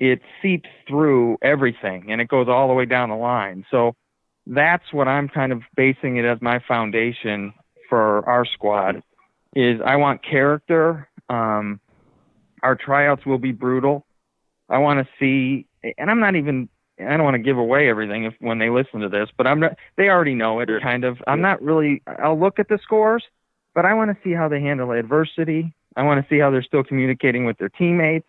it 0.00 0.20
seeps 0.42 0.68
through 0.88 1.38
everything 1.40 2.10
and 2.10 2.20
it 2.20 2.28
goes 2.28 2.48
all 2.48 2.68
the 2.68 2.74
way 2.74 2.84
down 2.84 3.10
the 3.10 3.16
line. 3.16 3.64
So 3.70 3.94
that's 4.46 4.92
what 4.92 5.08
I'm 5.08 5.28
kind 5.28 5.52
of 5.52 5.62
basing 5.76 6.16
it 6.16 6.24
as 6.24 6.40
my 6.40 6.60
foundation 6.66 7.54
for 7.88 8.28
our 8.28 8.44
squad 8.44 9.02
is 9.54 9.80
I 9.84 9.96
want 9.96 10.22
character. 10.24 11.08
Um, 11.28 11.80
our 12.62 12.76
tryouts 12.76 13.24
will 13.24 13.38
be 13.38 13.52
brutal. 13.52 14.06
I 14.68 14.78
want 14.78 15.06
to 15.06 15.12
see, 15.18 15.66
and 15.98 16.10
I'm 16.10 16.20
not 16.20 16.36
even, 16.36 16.68
I 16.98 17.16
don't 17.16 17.24
want 17.24 17.34
to 17.34 17.42
give 17.42 17.58
away 17.58 17.88
everything 17.88 18.24
if 18.24 18.34
when 18.40 18.58
they 18.58 18.70
listen 18.70 19.00
to 19.00 19.08
this, 19.08 19.28
but 19.36 19.46
I'm 19.46 19.60
not, 19.60 19.76
they 19.96 20.08
already 20.08 20.34
know 20.34 20.60
it 20.60 20.70
kind 20.82 21.04
of. 21.04 21.18
I'm 21.26 21.40
not 21.40 21.62
really, 21.62 22.02
I'll 22.06 22.38
look 22.38 22.58
at 22.58 22.68
the 22.68 22.78
scores, 22.82 23.24
but 23.74 23.84
I 23.84 23.94
want 23.94 24.10
to 24.10 24.16
see 24.24 24.34
how 24.34 24.48
they 24.48 24.60
handle 24.60 24.92
adversity. 24.92 25.74
I 25.96 26.02
want 26.02 26.22
to 26.22 26.34
see 26.34 26.38
how 26.38 26.50
they're 26.50 26.62
still 26.62 26.84
communicating 26.84 27.44
with 27.44 27.58
their 27.58 27.68
teammates. 27.68 28.28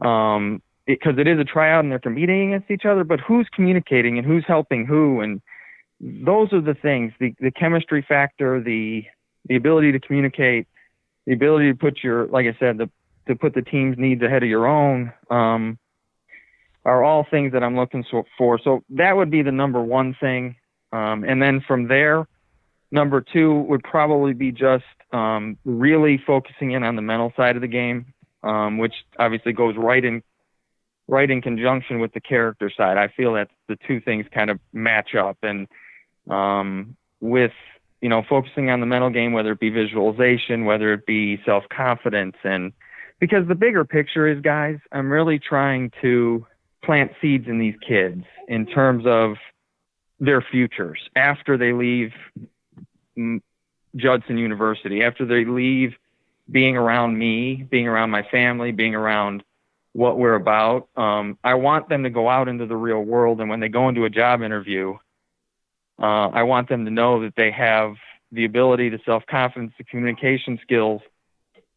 Um, 0.00 0.62
because 0.88 1.18
it, 1.18 1.28
is 1.28 1.38
a 1.38 1.44
tryout 1.44 1.84
and 1.84 1.92
they're 1.92 1.98
competing 1.98 2.54
against 2.54 2.70
each 2.70 2.86
other, 2.86 3.04
but 3.04 3.20
who's 3.20 3.46
communicating 3.54 4.16
and 4.16 4.26
who's 4.26 4.44
helping 4.48 4.86
who, 4.86 5.20
and 5.20 5.42
those 6.00 6.52
are 6.52 6.62
the 6.62 6.74
things: 6.74 7.12
the 7.20 7.34
the 7.40 7.50
chemistry 7.50 8.04
factor, 8.08 8.60
the 8.60 9.04
the 9.46 9.56
ability 9.56 9.92
to 9.92 10.00
communicate, 10.00 10.66
the 11.26 11.34
ability 11.34 11.70
to 11.70 11.76
put 11.76 12.02
your, 12.02 12.26
like 12.28 12.46
I 12.46 12.56
said, 12.58 12.78
the 12.78 12.90
to 13.26 13.36
put 13.36 13.54
the 13.54 13.62
team's 13.62 13.98
needs 13.98 14.22
ahead 14.22 14.42
of 14.42 14.48
your 14.48 14.66
own, 14.66 15.12
um, 15.30 15.78
are 16.86 17.04
all 17.04 17.26
things 17.30 17.52
that 17.52 17.62
I'm 17.62 17.76
looking 17.76 18.04
for. 18.38 18.58
So 18.58 18.82
that 18.88 19.14
would 19.14 19.30
be 19.30 19.42
the 19.42 19.52
number 19.52 19.82
one 19.82 20.16
thing, 20.18 20.56
um, 20.92 21.22
and 21.22 21.42
then 21.42 21.62
from 21.68 21.88
there, 21.88 22.26
number 22.90 23.20
two 23.20 23.60
would 23.68 23.84
probably 23.84 24.32
be 24.32 24.52
just 24.52 24.84
um, 25.12 25.58
really 25.66 26.22
focusing 26.26 26.70
in 26.70 26.82
on 26.82 26.96
the 26.96 27.02
mental 27.02 27.30
side 27.36 27.56
of 27.56 27.62
the 27.62 27.68
game, 27.68 28.14
um, 28.42 28.78
which 28.78 28.94
obviously 29.18 29.52
goes 29.52 29.76
right 29.76 30.02
in 30.02 30.22
right 31.08 31.30
in 31.30 31.40
conjunction 31.40 31.98
with 31.98 32.12
the 32.12 32.20
character 32.20 32.70
side. 32.70 32.98
I 32.98 33.08
feel 33.08 33.32
that 33.34 33.48
the 33.66 33.76
two 33.86 34.00
things 34.00 34.26
kind 34.32 34.50
of 34.50 34.60
match 34.72 35.14
up. 35.14 35.38
And 35.42 35.66
um, 36.30 36.96
with 37.20 37.52
you 38.00 38.08
know 38.08 38.22
focusing 38.28 38.70
on 38.70 38.80
the 38.80 38.86
mental 38.86 39.10
game, 39.10 39.32
whether 39.32 39.52
it 39.52 39.60
be 39.60 39.70
visualization, 39.70 40.64
whether 40.66 40.92
it 40.92 41.06
be 41.06 41.40
self 41.44 41.64
confidence, 41.68 42.36
and 42.44 42.72
because 43.18 43.48
the 43.48 43.54
bigger 43.54 43.84
picture 43.84 44.28
is, 44.28 44.40
guys, 44.40 44.78
I'm 44.92 45.10
really 45.10 45.38
trying 45.38 45.90
to 46.02 46.46
plant 46.84 47.12
seeds 47.20 47.48
in 47.48 47.58
these 47.58 47.74
kids 47.86 48.22
in 48.46 48.66
terms 48.66 49.04
of 49.06 49.36
their 50.20 50.40
futures 50.40 51.00
after 51.16 51.56
they 51.56 51.72
leave 51.72 52.12
Judson 53.96 54.38
University, 54.38 55.02
after 55.02 55.24
they 55.24 55.44
leave 55.44 55.94
being 56.50 56.76
around 56.76 57.18
me, 57.18 57.66
being 57.68 57.88
around 57.88 58.10
my 58.10 58.22
family, 58.22 58.72
being 58.72 58.94
around 58.94 59.42
what 59.98 60.16
we're 60.16 60.36
about. 60.36 60.88
Um, 60.96 61.38
I 61.42 61.54
want 61.54 61.88
them 61.88 62.04
to 62.04 62.10
go 62.10 62.28
out 62.28 62.46
into 62.46 62.66
the 62.66 62.76
real 62.76 63.00
world, 63.00 63.40
and 63.40 63.50
when 63.50 63.58
they 63.58 63.68
go 63.68 63.88
into 63.88 64.04
a 64.04 64.10
job 64.10 64.42
interview, 64.42 64.96
uh, 66.00 66.28
I 66.28 66.44
want 66.44 66.68
them 66.68 66.84
to 66.84 66.90
know 66.92 67.22
that 67.22 67.34
they 67.36 67.50
have 67.50 67.96
the 68.30 68.44
ability, 68.44 68.90
the 68.90 69.00
self 69.04 69.26
confidence, 69.26 69.72
the 69.76 69.82
communication 69.82 70.60
skills 70.62 71.02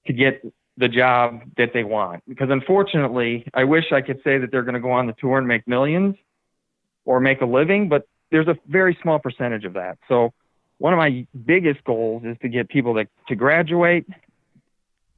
to 0.06 0.14
get 0.14 0.46
the 0.78 0.88
job 0.88 1.42
that 1.58 1.72
they 1.74 1.84
want. 1.84 2.22
Because 2.30 2.52
unfortunately, 2.52 3.48
I 3.56 3.64
wish 3.64 3.92
I 3.92 4.02
could 4.02 4.22
say 4.24 4.38
that 4.38 4.52
they're 4.52 4.62
going 4.62 4.76
to 4.76 4.80
go 4.80 4.92
on 4.92 5.08
the 5.08 5.14
tour 5.14 5.40
and 5.40 5.48
make 5.48 5.68
millions 5.68 6.16
or 7.06 7.20
make 7.20 7.42
a 7.42 7.46
living, 7.46 7.90
but 7.90 8.08
there's 8.30 8.48
a 8.48 8.56
very 8.68 8.96
small 9.02 9.18
percentage 9.18 9.66
of 9.66 9.74
that. 9.74 9.98
So 10.08 10.32
one 10.78 10.94
of 10.94 10.98
my 10.98 11.26
biggest 11.44 11.84
goals 11.86 12.22
is 12.24 12.38
to 12.44 12.50
get 12.50 12.70
people 12.70 12.94
to, 12.94 13.08
to 13.30 13.36
graduate 13.36 14.06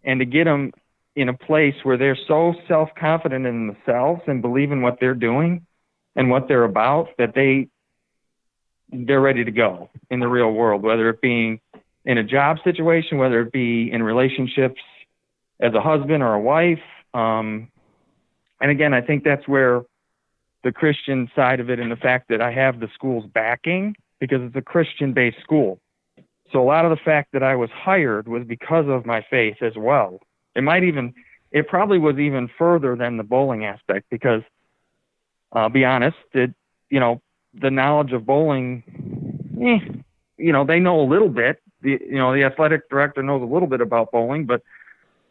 and 0.05 0.22
to 0.22 0.25
get 0.25 0.45
them 0.45 0.72
in 1.15 1.29
a 1.29 1.34
place 1.34 1.75
where 1.84 1.98
they're 1.98 2.17
so 2.27 2.55
self 2.67 2.89
confident 2.98 3.46
in 3.46 3.67
themselves 3.67 4.22
and 4.27 4.41
believe 4.41 4.72
in 4.72 4.82
what 4.82 5.00
they're 5.00 5.13
doing 5.13 5.65
and 6.15 6.29
what 6.29 6.48
they're 6.48 6.63
about 6.63 7.10
that 7.17 7.34
they 7.36 7.67
they're 8.91 9.22
ready 9.22 9.43
to 9.43 9.51
go 9.51 9.89
in 10.12 10.20
the 10.20 10.27
real 10.27 10.51
world, 10.51 10.84
whether 10.84 11.10
it 11.10 11.22
being 11.22 11.60
in 12.05 12.17
a 12.17 12.24
job 12.24 12.58
situation, 12.63 13.17
whether 13.17 13.41
it 13.41 13.51
be 13.51 13.91
in 13.91 14.03
relationships 14.03 14.82
as 15.60 15.74
a 15.74 15.82
husband 15.82 16.22
or 16.22 16.34
a 16.34 16.39
wife. 16.39 16.82
Um, 17.13 17.70
and 18.62 18.70
again, 18.70 18.93
I 18.93 19.01
think 19.01 19.24
that's 19.24 19.48
where 19.48 19.84
the 20.63 20.72
Christian 20.72 21.29
side 21.36 21.60
of 21.60 21.70
it 21.70 21.79
and 21.79 21.91
the 21.91 21.96
fact 21.96 22.29
that 22.29 22.41
I 22.41 22.51
have 22.51 22.79
the 22.79 22.89
school's 22.93 23.25
backing 23.25 23.96
because 24.20 24.41
it's 24.41 24.55
a 24.55 24.62
Christian 24.62 25.13
based 25.13 25.41
school. 25.41 25.79
So 26.51 26.62
a 26.62 26.65
lot 26.65 26.86
of 26.86 26.91
the 26.91 27.03
fact 27.03 27.32
that 27.34 27.43
I 27.43 27.55
was 27.55 27.70
hired 27.72 28.27
was 28.27 28.43
because 28.43 28.86
of 28.88 29.05
my 29.05 29.25
faith 29.29 29.58
as 29.62 29.74
well. 29.75 30.20
It 30.55 30.63
might 30.63 30.83
even, 30.83 31.13
it 31.51 31.67
probably 31.67 32.00
was 32.00 32.17
even 32.17 32.50
further 32.57 32.95
than 32.95 33.17
the 33.17 33.24
bowling 33.24 33.65
aspect 33.65 34.07
because, 34.10 34.41
I'll 35.51 35.69
be 35.69 35.86
honest, 35.86 36.17
it, 36.33 36.53
you 36.89 37.00
know, 37.00 37.22
the 37.53 37.72
knowledge 37.72 38.13
of 38.13 38.25
bowling, 38.25 38.83
eh, 39.62 39.79
you 40.38 40.51
know, 40.51 40.65
they 40.65 40.79
know 40.79 41.01
a 41.01 41.07
little 41.07 41.29
bit. 41.29 41.62
The, 41.81 41.91
you 41.91 42.17
know, 42.17 42.33
the 42.33 42.43
athletic 42.43 42.89
director 42.89 43.22
knows 43.22 43.41
a 43.41 43.51
little 43.51 43.67
bit 43.67 43.81
about 43.81 44.12
bowling, 44.12 44.45
but 44.45 44.62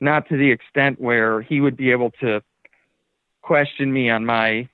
not 0.00 0.28
to 0.28 0.36
the 0.36 0.50
extent 0.50 1.00
where 1.00 1.40
he 1.40 1.60
would 1.60 1.76
be 1.76 1.90
able 1.90 2.10
to 2.20 2.42
question 3.40 3.92
me 3.92 4.10
on 4.10 4.24
my 4.24 4.68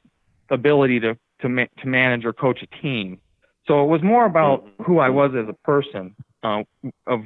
ability 0.50 1.00
to 1.00 1.19
to, 1.40 1.49
ma- 1.49 1.67
to 1.81 1.87
manage 1.87 2.25
or 2.25 2.33
coach 2.33 2.62
a 2.62 2.83
team. 2.83 3.21
So 3.67 3.85
it 3.85 3.87
was 3.87 4.02
more 4.02 4.25
about 4.25 4.64
mm-hmm. 4.64 4.83
who 4.85 4.99
I 4.99 5.09
was 5.11 5.33
as 5.37 5.49
a 5.49 5.52
person, 5.52 6.17
uh, 6.43 6.62
of 7.07 7.25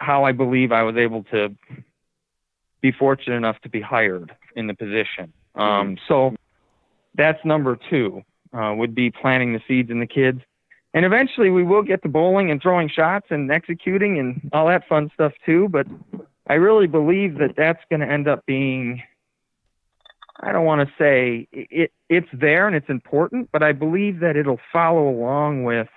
how 0.00 0.24
I 0.24 0.32
believe 0.32 0.72
I 0.72 0.82
was 0.82 0.96
able 0.96 1.22
to 1.24 1.54
be 2.84 2.92
fortunate 2.92 3.34
enough 3.34 3.58
to 3.62 3.70
be 3.70 3.80
hired 3.80 4.36
in 4.56 4.66
the 4.66 4.74
position. 4.74 5.32
Um, 5.54 5.96
so 6.06 6.34
that's 7.14 7.42
number 7.42 7.78
two, 7.88 8.22
uh, 8.52 8.74
would 8.76 8.94
be 8.94 9.10
planting 9.10 9.54
the 9.54 9.62
seeds 9.66 9.90
in 9.90 10.00
the 10.00 10.06
kids. 10.06 10.42
And 10.92 11.06
eventually 11.06 11.48
we 11.48 11.62
will 11.62 11.80
get 11.80 12.02
to 12.02 12.10
bowling 12.10 12.50
and 12.50 12.60
throwing 12.60 12.90
shots 12.90 13.28
and 13.30 13.50
executing 13.50 14.18
and 14.18 14.50
all 14.52 14.66
that 14.66 14.86
fun 14.86 15.10
stuff 15.14 15.32
too. 15.46 15.66
But 15.70 15.86
I 16.46 16.54
really 16.54 16.86
believe 16.86 17.38
that 17.38 17.54
that's 17.56 17.80
going 17.88 18.00
to 18.00 18.06
end 18.06 18.28
up 18.28 18.44
being, 18.44 19.02
I 20.38 20.52
don't 20.52 20.66
want 20.66 20.86
to 20.86 20.94
say 20.98 21.48
it, 21.52 21.90
it's 22.10 22.28
there 22.34 22.66
and 22.66 22.76
it's 22.76 22.90
important, 22.90 23.48
but 23.50 23.62
I 23.62 23.72
believe 23.72 24.20
that 24.20 24.36
it'll 24.36 24.60
follow 24.70 25.08
along 25.08 25.64
with 25.64 25.88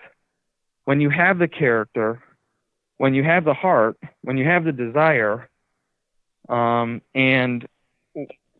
when 0.86 1.02
you 1.02 1.10
have 1.10 1.38
the 1.38 1.50
character, 1.50 2.24
when 2.96 3.14
you 3.14 3.26
have 3.26 3.44
the 3.44 3.54
heart, 3.54 3.98
when 4.22 4.38
you 4.38 4.46
have 4.46 4.64
the 4.64 4.72
desire, 4.72 5.50
um, 6.50 7.02
and 7.14 7.68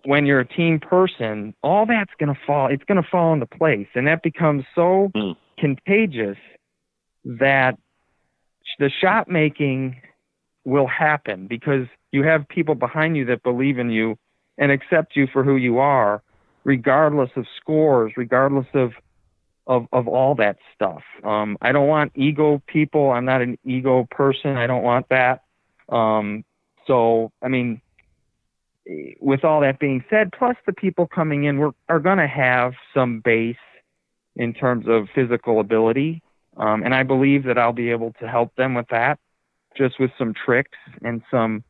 when 0.04 0.26
you're 0.26 0.40
a 0.40 0.48
team 0.48 0.80
person, 0.80 1.54
all 1.64 1.86
that's 1.86 2.14
going 2.20 2.34
to 2.34 2.40
fall, 2.46 2.68
it's 2.68 2.84
going 2.86 3.02
to 3.02 3.10
fall 3.10 3.34
into 3.34 3.46
place. 3.46 3.88
And 3.96 4.08
that 4.08 4.24
becomes 4.24 4.64
so 4.74 5.12
mm. 5.16 5.36
contagious 5.58 6.38
that 7.26 7.78
the 8.80 8.90
shot 8.90 9.28
making 9.28 10.02
will 10.64 10.88
happen 10.88 11.48
because 11.48 11.88
you 12.12 12.24
have 12.24 12.48
people 12.48 12.76
behind 12.76 13.18
you 13.18 13.26
that 13.26 13.44
believe 13.44 13.80
in 13.80 13.90
you 13.90 14.18
and 14.58 14.72
accept 14.72 15.16
you 15.16 15.28
for 15.28 15.44
who 15.44 15.56
you 15.56 15.80
are, 15.80 16.22
regardless 16.64 17.30
of 17.36 17.46
scores, 17.60 18.14
regardless 18.18 18.68
of 18.74 18.94
of 19.68 19.88
of 19.92 20.08
all 20.08 20.36
that 20.36 20.58
stuff. 20.74 21.04
Um, 21.24 21.58
I 21.62 21.72
don't 21.74 21.88
want 21.88 22.14
ego 22.16 22.62
people. 22.68 23.12
I'm 23.12 23.26
not 23.26 23.42
an 23.42 23.58
ego 23.66 24.08
person. 24.10 24.56
I 24.56 24.68
don't 24.68 24.84
want 24.84 25.10
that. 25.10 25.44
Um, 25.90 26.46
so, 26.88 27.32
I 27.42 27.50
mean, 27.50 27.82
with 29.20 29.44
all 29.44 29.62
that 29.62 29.80
being 29.80 30.04
said, 30.10 30.32
plus 30.32 30.56
the 30.66 30.74
people 30.74 31.08
coming 31.08 31.44
in 31.44 31.58
were, 31.58 31.74
are 31.90 32.00
going 32.00 32.18
to 32.18 32.28
have 32.28 32.74
some 32.94 33.20
base 33.20 33.58
in 34.36 34.54
terms 34.54 34.86
of 34.88 35.08
physical 35.14 35.60
ability. 35.60 36.22
Um, 36.56 36.84
and 36.84 36.96
I 36.96 37.04
believe 37.04 37.44
that 37.44 37.58
I'll 37.58 37.74
be 37.74 37.92
able 37.92 38.14
to 38.20 38.28
help 38.28 38.56
them 38.56 38.74
with 38.74 38.88
that, 38.90 39.20
just 39.78 40.00
with 40.00 40.12
some 40.18 40.34
tricks 40.34 40.78
and 41.04 41.22
some 41.30 41.64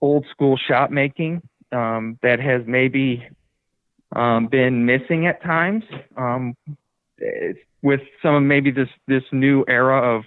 old 0.00 0.26
school 0.30 0.56
shot 0.56 0.92
making 0.92 1.42
um, 1.72 2.18
that 2.22 2.38
has 2.38 2.62
maybe 2.66 3.26
um, 4.14 4.46
been 4.46 4.86
missing 4.86 5.26
at 5.26 5.42
times. 5.42 5.84
Um, 6.16 6.54
with 7.82 8.00
some 8.22 8.34
of 8.34 8.42
maybe 8.42 8.70
this 8.70 8.88
this 9.06 9.22
new 9.32 9.64
era 9.68 10.16
of 10.16 10.24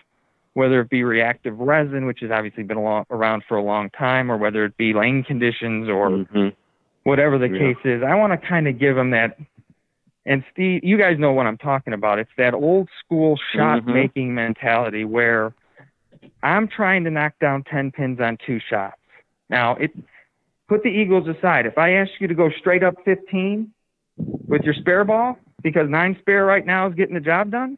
whether 0.60 0.82
it 0.82 0.90
be 0.90 1.06
reactive 1.06 1.58
resin, 1.58 2.06
which 2.06 2.20
has 2.20 2.32
obviously 2.32 2.64
been 2.64 2.84
long, 2.84 3.06
around 3.10 3.44
for 3.48 3.56
a 3.56 3.64
long 3.64 3.90
time, 3.92 4.30
or 4.30 4.36
whether 4.36 4.66
it 4.66 4.76
be 4.76 4.92
lane 4.94 5.24
conditions 5.24 5.88
or 5.88 6.10
mm-hmm. 6.10 6.50
whatever 7.04 7.38
the 7.38 7.48
yeah. 7.48 7.60
case 7.60 7.78
is. 7.86 8.04
I 8.04 8.16
want 8.16 8.34
to 8.34 8.46
kind 8.46 8.68
of 8.68 8.78
give 8.78 8.98
them 8.98 9.12
that. 9.12 9.38
And 10.26 10.44
Steve, 10.52 10.84
you 10.84 10.98
guys 10.98 11.18
know 11.18 11.32
what 11.32 11.48
I'm 11.48 11.58
talking 11.58 11.94
about. 11.94 12.20
It's 12.20 12.30
that 12.38 12.54
old 12.54 12.90
school 13.00 13.40
shot 13.56 13.84
mm-hmm. 13.84 13.94
making 13.94 14.36
mentality 14.36 15.06
where 15.06 15.54
I'm 16.44 16.68
trying 16.68 17.06
to 17.06 17.10
knock 17.10 17.40
down 17.40 17.64
10 17.64 17.94
pins 17.94 18.20
on 18.20 18.38
two 18.46 18.60
shots. 18.70 18.98
Now, 19.50 19.78
it 19.78 19.92
put 20.68 20.84
the 20.84 20.90
Eagles 20.90 21.30
aside. 21.30 21.68
If 21.68 21.78
I 21.78 21.94
ask 21.94 22.12
you 22.20 22.28
to 22.28 22.36
go 22.36 22.50
straight 22.60 22.84
up 22.84 22.96
15 23.06 23.72
with 24.18 24.64
your 24.64 24.74
spare 24.74 25.06
ball, 25.06 25.38
because 25.64 25.90
nine 25.90 26.18
spare 26.20 26.46
right 26.46 26.66
now 26.66 26.90
is 26.90 26.96
getting 26.96 27.16
the 27.16 27.22
job 27.22 27.50
done, 27.50 27.78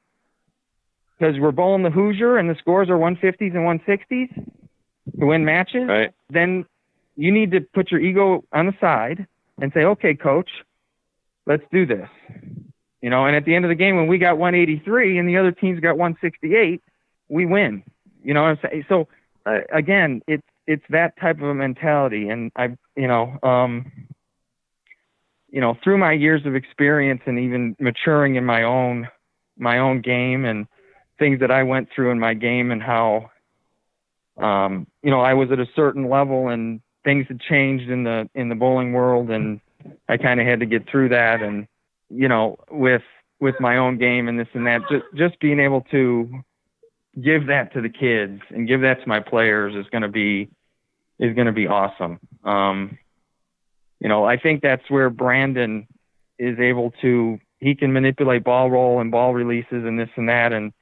because 1.22 1.40
we're 1.40 1.52
bowling 1.52 1.84
the 1.84 1.92
Hoosier 1.92 2.38
and 2.38 2.50
the 2.50 2.56
scores 2.56 2.90
are 2.90 2.98
150s 2.98 3.54
and 3.54 3.82
160s 3.82 4.34
to 5.20 5.26
win 5.26 5.46
matches, 5.46 5.88
Right. 5.88 6.12
then 6.32 6.66
you 7.16 7.32
need 7.32 7.52
to 7.52 7.62
put 7.62 7.92
your 7.92 8.00
ego 8.00 8.44
on 8.52 8.66
the 8.66 8.74
side 8.82 9.28
and 9.62 9.72
say, 9.74 9.84
okay, 9.84 10.16
coach, 10.16 10.50
let's 11.46 11.64
do 11.72 11.86
this. 11.86 12.10
You 13.02 13.12
know, 13.12 13.26
and 13.26 13.36
at 13.36 13.46
the 13.46 13.54
end 13.54 13.66
of 13.66 13.70
the 13.70 13.76
game, 13.76 13.98
when 13.98 14.08
we 14.08 14.18
got 14.18 14.38
183 14.40 15.20
and 15.20 15.30
the 15.30 15.38
other 15.38 15.52
team's 15.52 15.80
got 15.80 15.98
168, 15.98 16.82
we 17.30 17.46
win. 17.46 17.84
You 18.24 18.34
know 18.34 18.42
what 18.42 18.50
I'm 18.50 18.60
saying? 18.64 18.86
So 18.90 19.08
Right. 19.46 19.66
again, 19.72 20.22
it's 20.28 20.44
it's 20.68 20.84
that 20.90 21.20
type 21.20 21.38
of 21.38 21.50
a 21.50 21.54
mentality, 21.56 22.30
and 22.30 22.52
I, 22.56 22.78
you 22.96 23.08
know, 23.08 23.40
um, 23.42 23.92
you 25.50 25.60
know, 25.60 25.76
through 25.84 25.98
my 25.98 26.14
years 26.14 26.46
of 26.46 26.56
experience 26.56 27.22
and 27.26 27.40
even 27.40 27.76
maturing 27.80 28.36
in 28.36 28.46
my 28.46 28.62
own 28.64 29.08
my 29.58 29.80
own 29.80 30.02
game 30.02 30.46
and 30.46 30.68
things 31.22 31.40
that 31.42 31.52
I 31.52 31.62
went 31.62 31.90
through 31.94 32.10
in 32.10 32.20
my 32.20 32.34
game 32.34 32.72
and 32.72 32.82
how, 32.82 33.30
um, 34.38 34.88
you 35.04 35.12
know, 35.12 35.22
I 35.22 35.36
was 35.36 35.52
at 35.52 35.60
a 35.60 35.68
certain 35.76 36.10
level 36.10 36.48
and 36.48 36.82
things 37.04 37.28
had 37.28 37.40
changed 37.40 37.90
in 37.90 38.04
the 38.04 38.28
in 38.34 38.50
the 38.50 38.56
bowling 38.56 38.92
world, 38.92 39.30
and 39.30 39.62
I 40.10 40.18
kind 40.18 40.40
of 40.40 40.48
had 40.48 40.62
to 40.62 40.66
get 40.66 40.90
through 40.90 41.10
that, 41.10 41.42
and 41.42 41.68
you 42.10 42.28
know, 42.28 42.58
with 42.72 43.04
with 43.40 43.56
my 43.60 43.78
own 43.78 44.00
game 44.00 44.28
and 44.28 44.40
this 44.40 44.48
and 44.54 44.66
that, 44.66 44.82
just 44.90 45.06
just 45.16 45.40
being 45.40 45.60
able 45.60 45.82
to 45.92 46.44
give 47.22 47.48
that 47.48 47.74
to 47.74 47.82
the 47.82 47.90
kids 47.90 48.42
and 48.50 48.68
give 48.68 48.82
that 48.82 49.02
to 49.02 49.08
my 49.08 49.20
players 49.20 49.76
is 49.76 49.90
going 49.92 50.02
to 50.02 50.08
be 50.08 50.50
is 51.20 51.36
going 51.36 51.48
to 51.48 51.54
be 51.54 51.68
awesome. 51.68 52.20
Um, 52.44 52.98
you 54.00 54.10
know, 54.10 54.26
I 54.26 54.38
think 54.38 54.64
that's 54.64 54.90
where 54.90 55.12
Brandon 55.12 55.88
is 56.40 56.58
able 56.58 56.92
to 57.02 57.40
he 57.60 57.76
can 57.76 57.94
manipulate 57.94 58.44
ball 58.44 58.72
roll 58.72 59.00
and 59.00 59.12
ball 59.12 59.36
releases 59.36 59.86
and 59.86 60.00
this 60.00 60.10
and 60.16 60.30
that 60.30 60.52
and 60.52 60.74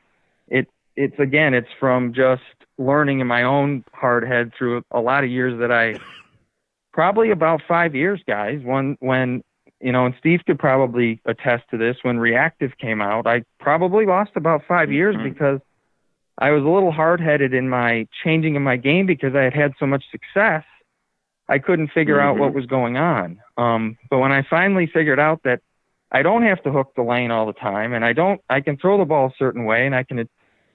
it's 0.99 1.17
again 1.17 1.53
it's 1.53 1.69
from 1.79 2.13
just 2.13 2.43
learning 2.77 3.21
in 3.21 3.27
my 3.27 3.43
own 3.43 3.85
hard 3.93 4.27
head 4.27 4.51
through 4.55 4.83
a 4.91 4.99
lot 4.99 5.23
of 5.23 5.29
years 5.29 5.57
that 5.59 5.71
I 5.71 5.97
probably 6.93 7.31
about 7.31 7.61
5 7.67 7.95
years 7.95 8.21
guys 8.27 8.59
when 8.63 8.97
when 8.99 9.41
you 9.79 9.93
know 9.93 10.05
and 10.05 10.15
Steve 10.19 10.41
could 10.45 10.59
probably 10.59 11.21
attest 11.25 11.63
to 11.71 11.77
this 11.77 11.95
when 12.01 12.19
reactive 12.19 12.77
came 12.77 13.01
out 13.01 13.25
I 13.25 13.43
probably 13.61 14.05
lost 14.05 14.31
about 14.35 14.65
5 14.67 14.91
years 14.91 15.15
Mhm. 15.15 15.23
because 15.23 15.61
I 16.37 16.51
was 16.51 16.63
a 16.63 16.67
little 16.69 16.91
hard 16.91 17.21
headed 17.21 17.53
in 17.53 17.69
my 17.69 18.05
changing 18.23 18.57
of 18.57 18.61
my 18.61 18.75
game 18.75 19.05
because 19.05 19.35
I 19.35 19.43
had 19.43 19.53
had 19.53 19.73
so 19.79 19.85
much 19.85 20.03
success. 20.11 20.63
I 21.49 21.59
couldn't 21.59 21.89
figure 21.89 22.19
out 22.21 22.37
what 22.37 22.53
was 22.53 22.65
going 22.65 22.95
on. 22.95 23.39
Um, 23.57 23.97
but 24.09 24.19
when 24.19 24.31
I 24.31 24.43
finally 24.43 24.87
figured 24.87 25.19
out 25.19 25.43
that 25.43 25.59
I 26.13 26.21
don't 26.21 26.43
have 26.43 26.63
to 26.63 26.71
hook 26.71 26.93
the 26.95 27.01
lane 27.01 27.31
all 27.31 27.45
the 27.45 27.53
time, 27.53 27.91
and 27.93 28.05
I 28.05 28.13
don't, 28.13 28.39
I 28.49 28.61
can 28.61 28.77
throw 28.77 28.97
the 28.97 29.03
ball 29.03 29.27
a 29.27 29.33
certain 29.37 29.65
way, 29.65 29.85
and 29.85 29.93
I 29.93 30.03
can 30.03 30.17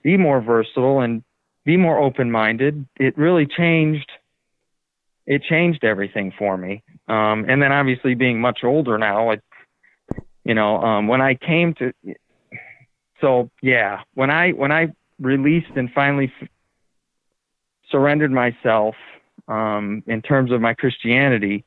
be 0.04 0.16
more 0.16 0.40
versatile 0.40 1.00
and 1.00 1.24
be 1.64 1.76
more 1.76 1.98
open 1.98 2.30
minded. 2.30 2.86
It 2.96 3.18
really 3.18 3.46
changed. 3.46 4.10
It 5.26 5.42
changed 5.42 5.82
everything 5.82 6.32
for 6.38 6.56
me. 6.56 6.82
Um, 7.08 7.46
and 7.48 7.60
then 7.60 7.72
obviously 7.72 8.14
being 8.14 8.40
much 8.40 8.60
older 8.62 8.98
now, 8.98 9.32
I, 9.32 9.40
you 10.44 10.54
know, 10.54 10.76
um, 10.76 11.08
when 11.08 11.22
I 11.22 11.34
came 11.34 11.74
to, 11.74 11.92
so 13.20 13.50
yeah, 13.62 14.02
when 14.12 14.30
I 14.30 14.50
when 14.50 14.70
I 14.70 14.92
released 15.18 15.70
and 15.74 15.90
finally 15.90 16.30
f- 16.40 16.48
surrendered 17.90 18.30
myself 18.30 18.94
um, 19.48 20.02
in 20.06 20.20
terms 20.20 20.52
of 20.52 20.60
my 20.60 20.74
Christianity, 20.74 21.64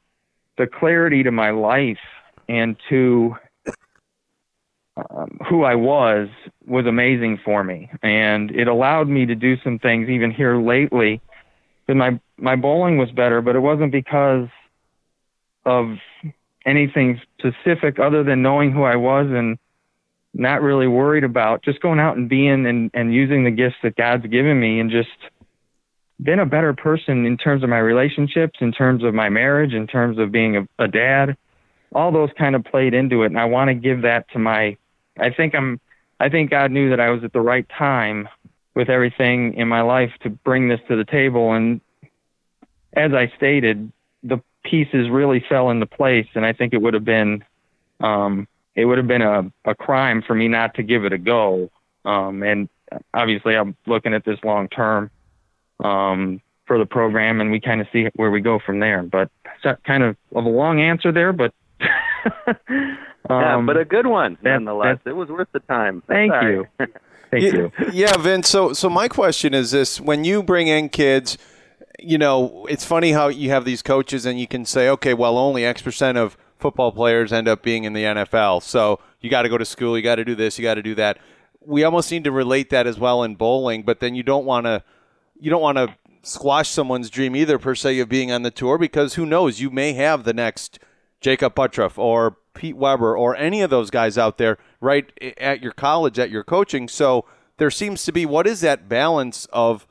the 0.60 0.68
clarity 0.68 1.24
to 1.24 1.32
my 1.32 1.50
life 1.50 1.98
and 2.48 2.76
to 2.90 3.36
um, 4.98 5.40
who 5.50 5.64
I 5.64 5.76
was 5.76 6.30
was 6.68 6.86
amazing 6.86 7.40
for 7.44 7.64
me, 7.64 7.90
and 8.04 8.52
it 8.52 8.68
allowed 8.68 9.08
me 9.08 9.26
to 9.26 9.36
do 9.36 9.56
some 9.64 9.80
things 9.80 10.10
even 10.10 10.32
here 10.32 10.58
lately. 10.58 11.22
That 11.88 11.96
my 11.96 12.20
my 12.38 12.56
bowling 12.56 12.98
was 12.98 13.10
better, 13.12 13.42
but 13.42 13.56
it 13.56 13.60
wasn't 13.60 13.92
because 13.92 14.50
of 15.66 15.96
anything 16.66 17.22
specific 17.40 18.00
other 18.00 18.24
than 18.24 18.42
knowing 18.42 18.72
who 18.72 18.84
I 18.84 18.98
was 18.98 19.28
and 19.30 19.58
not 20.34 20.62
really 20.62 20.88
worried 20.88 21.24
about 21.24 21.64
just 21.64 21.82
going 21.82 22.00
out 22.00 22.18
and 22.18 22.30
being 22.30 22.66
and, 22.66 22.92
and 22.94 23.14
using 23.14 23.44
the 23.44 23.52
gifts 23.52 23.78
that 23.84 23.96
God's 23.96 24.28
given 24.28 24.60
me 24.60 24.80
and 24.80 24.92
just 24.92 25.10
been 26.22 26.40
a 26.40 26.46
better 26.46 26.74
person 26.74 27.26
in 27.26 27.38
terms 27.38 27.64
of 27.64 27.70
my 27.70 27.80
relationships, 27.80 28.60
in 28.60 28.72
terms 28.72 29.04
of 29.04 29.14
my 29.14 29.30
marriage, 29.30 29.74
in 29.74 29.88
terms 29.88 30.20
of 30.20 30.32
being 30.32 30.58
a, 30.58 30.68
a 30.84 30.88
dad. 30.88 31.38
All 31.94 32.12
those 32.12 32.30
kind 32.38 32.56
of 32.56 32.66
played 32.66 32.94
into 32.94 33.24
it. 33.24 33.28
And 33.28 33.40
I 33.40 33.46
want 33.46 33.70
to 33.70 33.74
give 33.74 34.02
that 34.02 34.30
to 34.32 34.40
my, 34.40 34.78
I 35.18 35.30
think 35.30 35.56
I'm, 35.56 35.80
I 36.20 36.30
think 36.30 36.50
God 36.52 36.72
knew 36.72 36.90
that 36.90 37.00
I 37.00 37.10
was 37.10 37.24
at 37.24 37.34
the 37.34 37.42
right 37.42 37.68
time 37.70 38.28
with 38.76 38.90
everything 38.90 39.54
in 39.56 39.68
my 39.68 39.82
life 39.82 40.12
to 40.22 40.30
bring 40.30 40.68
this 40.68 40.80
to 40.88 40.96
the 40.96 41.06
table. 41.06 41.54
And 41.54 41.82
as 42.94 43.14
I 43.14 43.32
stated, 43.36 43.92
the 44.24 44.42
pieces 44.64 45.10
really 45.10 45.44
fell 45.48 45.70
into 45.70 45.86
place. 45.86 46.28
And 46.36 46.46
I 46.46 46.54
think 46.54 46.74
it 46.74 46.82
would 46.82 46.94
have 46.94 47.06
been, 47.06 47.44
um, 48.00 48.48
it 48.76 48.86
would 48.86 48.98
have 48.98 49.08
been 49.08 49.22
a, 49.22 49.52
a 49.66 49.76
crime 49.76 50.24
for 50.26 50.36
me 50.36 50.48
not 50.48 50.76
to 50.76 50.84
give 50.84 51.06
it 51.06 51.14
a 51.14 51.18
go. 51.18 51.72
Um, 52.06 52.44
and 52.44 52.70
obviously, 53.14 53.56
I'm 53.56 53.76
looking 53.86 54.14
at 54.14 54.26
this 54.26 54.40
long 54.44 54.70
term 54.70 55.12
um, 55.84 56.42
for 56.66 56.78
the 56.78 56.86
program, 56.86 57.42
and 57.42 57.52
we 57.52 57.60
kind 57.60 57.82
of 57.82 57.88
see 57.92 58.08
where 58.16 58.32
we 58.32 58.42
go 58.42 58.60
from 58.60 58.80
there. 58.80 59.04
But 59.04 59.30
kind 59.84 60.04
of 60.04 60.16
of 60.36 60.46
a 60.46 60.50
long 60.50 60.80
answer 60.80 61.12
there, 61.12 61.34
but 61.34 61.54
yeah, 62.70 63.56
um, 63.56 63.66
but 63.66 63.78
a 63.78 63.86
good 63.86 64.08
one 64.08 64.38
that- 64.42 64.62
nonetheless. 64.62 65.00
It 65.06 65.16
was 65.16 65.30
worth 65.30 65.50
the 65.52 65.60
time. 65.62 66.04
thank 66.08 66.32
Sorry. 66.32 66.56
you, 66.56 66.66
thank 67.32 67.44
yeah, 67.44 67.52
you. 67.54 67.72
Yeah, 67.92 68.18
Vince. 68.18 68.50
So, 68.50 68.74
so 68.74 68.90
my 68.90 69.08
question 69.08 69.54
is 69.54 69.72
this: 69.72 70.00
When 70.02 70.24
you 70.24 70.44
bring 70.44 70.68
in 70.68 70.90
kids, 70.90 71.38
you 72.00 72.18
know, 72.18 72.66
it's 72.70 72.86
funny 72.86 73.12
how 73.12 73.28
you 73.28 73.50
have 73.50 73.66
these 73.66 73.82
coaches, 73.82 74.26
and 74.26 74.40
you 74.40 74.48
can 74.48 74.66
say, 74.66 74.90
okay, 74.90 75.14
well, 75.14 75.38
only 75.38 75.66
X 75.66 75.82
percent 75.82 76.18
of 76.18 76.38
football 76.58 76.92
players 76.92 77.32
end 77.32 77.48
up 77.48 77.62
being 77.62 77.84
in 77.84 77.94
the 77.94 78.04
NFL. 78.04 78.64
So 78.64 79.00
you 79.22 79.30
got 79.30 79.44
to 79.44 79.50
go 79.50 79.58
to 79.58 79.66
school, 79.66 79.96
you 79.98 80.04
got 80.04 80.16
to 80.16 80.26
do 80.26 80.36
this, 80.36 80.58
you 80.58 80.64
got 80.64 80.76
to 80.76 80.84
do 80.84 80.96
that. 80.96 81.20
We 81.62 81.84
almost 81.84 82.12
need 82.12 82.24
to 82.24 82.32
relate 82.32 82.70
that 82.70 82.88
as 82.88 82.98
well 82.98 83.24
in 83.24 83.36
bowling, 83.36 83.84
but 83.84 84.00
then 84.00 84.16
you 84.16 84.24
don't 84.24 84.46
want 84.46 84.66
to, 84.66 84.84
you 85.40 85.50
don't 85.50 85.62
want 85.62 85.78
to 85.78 85.94
squash 86.24 86.70
someone's 86.70 87.10
dream 87.10 87.36
either 87.36 87.60
per 87.60 87.76
se 87.76 88.00
of 88.00 88.10
being 88.10 88.32
on 88.32 88.42
the 88.42 88.52
tour 88.52 88.78
because 88.78 89.14
who 89.16 89.26
knows, 89.26 89.60
you 89.60 89.70
may 89.70 89.94
have 89.94 90.24
the 90.24 90.34
next 90.34 90.80
Jakob 91.22 91.56
Butturff 91.56 91.98
or 91.98 92.38
Pete 92.54 92.76
Weber 92.76 93.16
or 93.16 93.36
any 93.36 93.62
of 93.62 93.70
those 93.70 93.90
guys 93.90 94.18
out 94.18 94.38
there 94.38 94.58
right 94.82 95.12
at 95.38 95.62
your 95.62 95.72
college 95.72 96.20
at 96.20 96.30
your 96.30 96.44
coaching. 96.44 96.88
So 96.88 97.26
there 97.58 97.72
seems 97.72 98.04
to 98.06 98.12
be 98.12 98.26
what 98.26 98.48
is 98.48 98.62
that 98.62 98.90
balance 98.90 99.48
of 99.52 99.88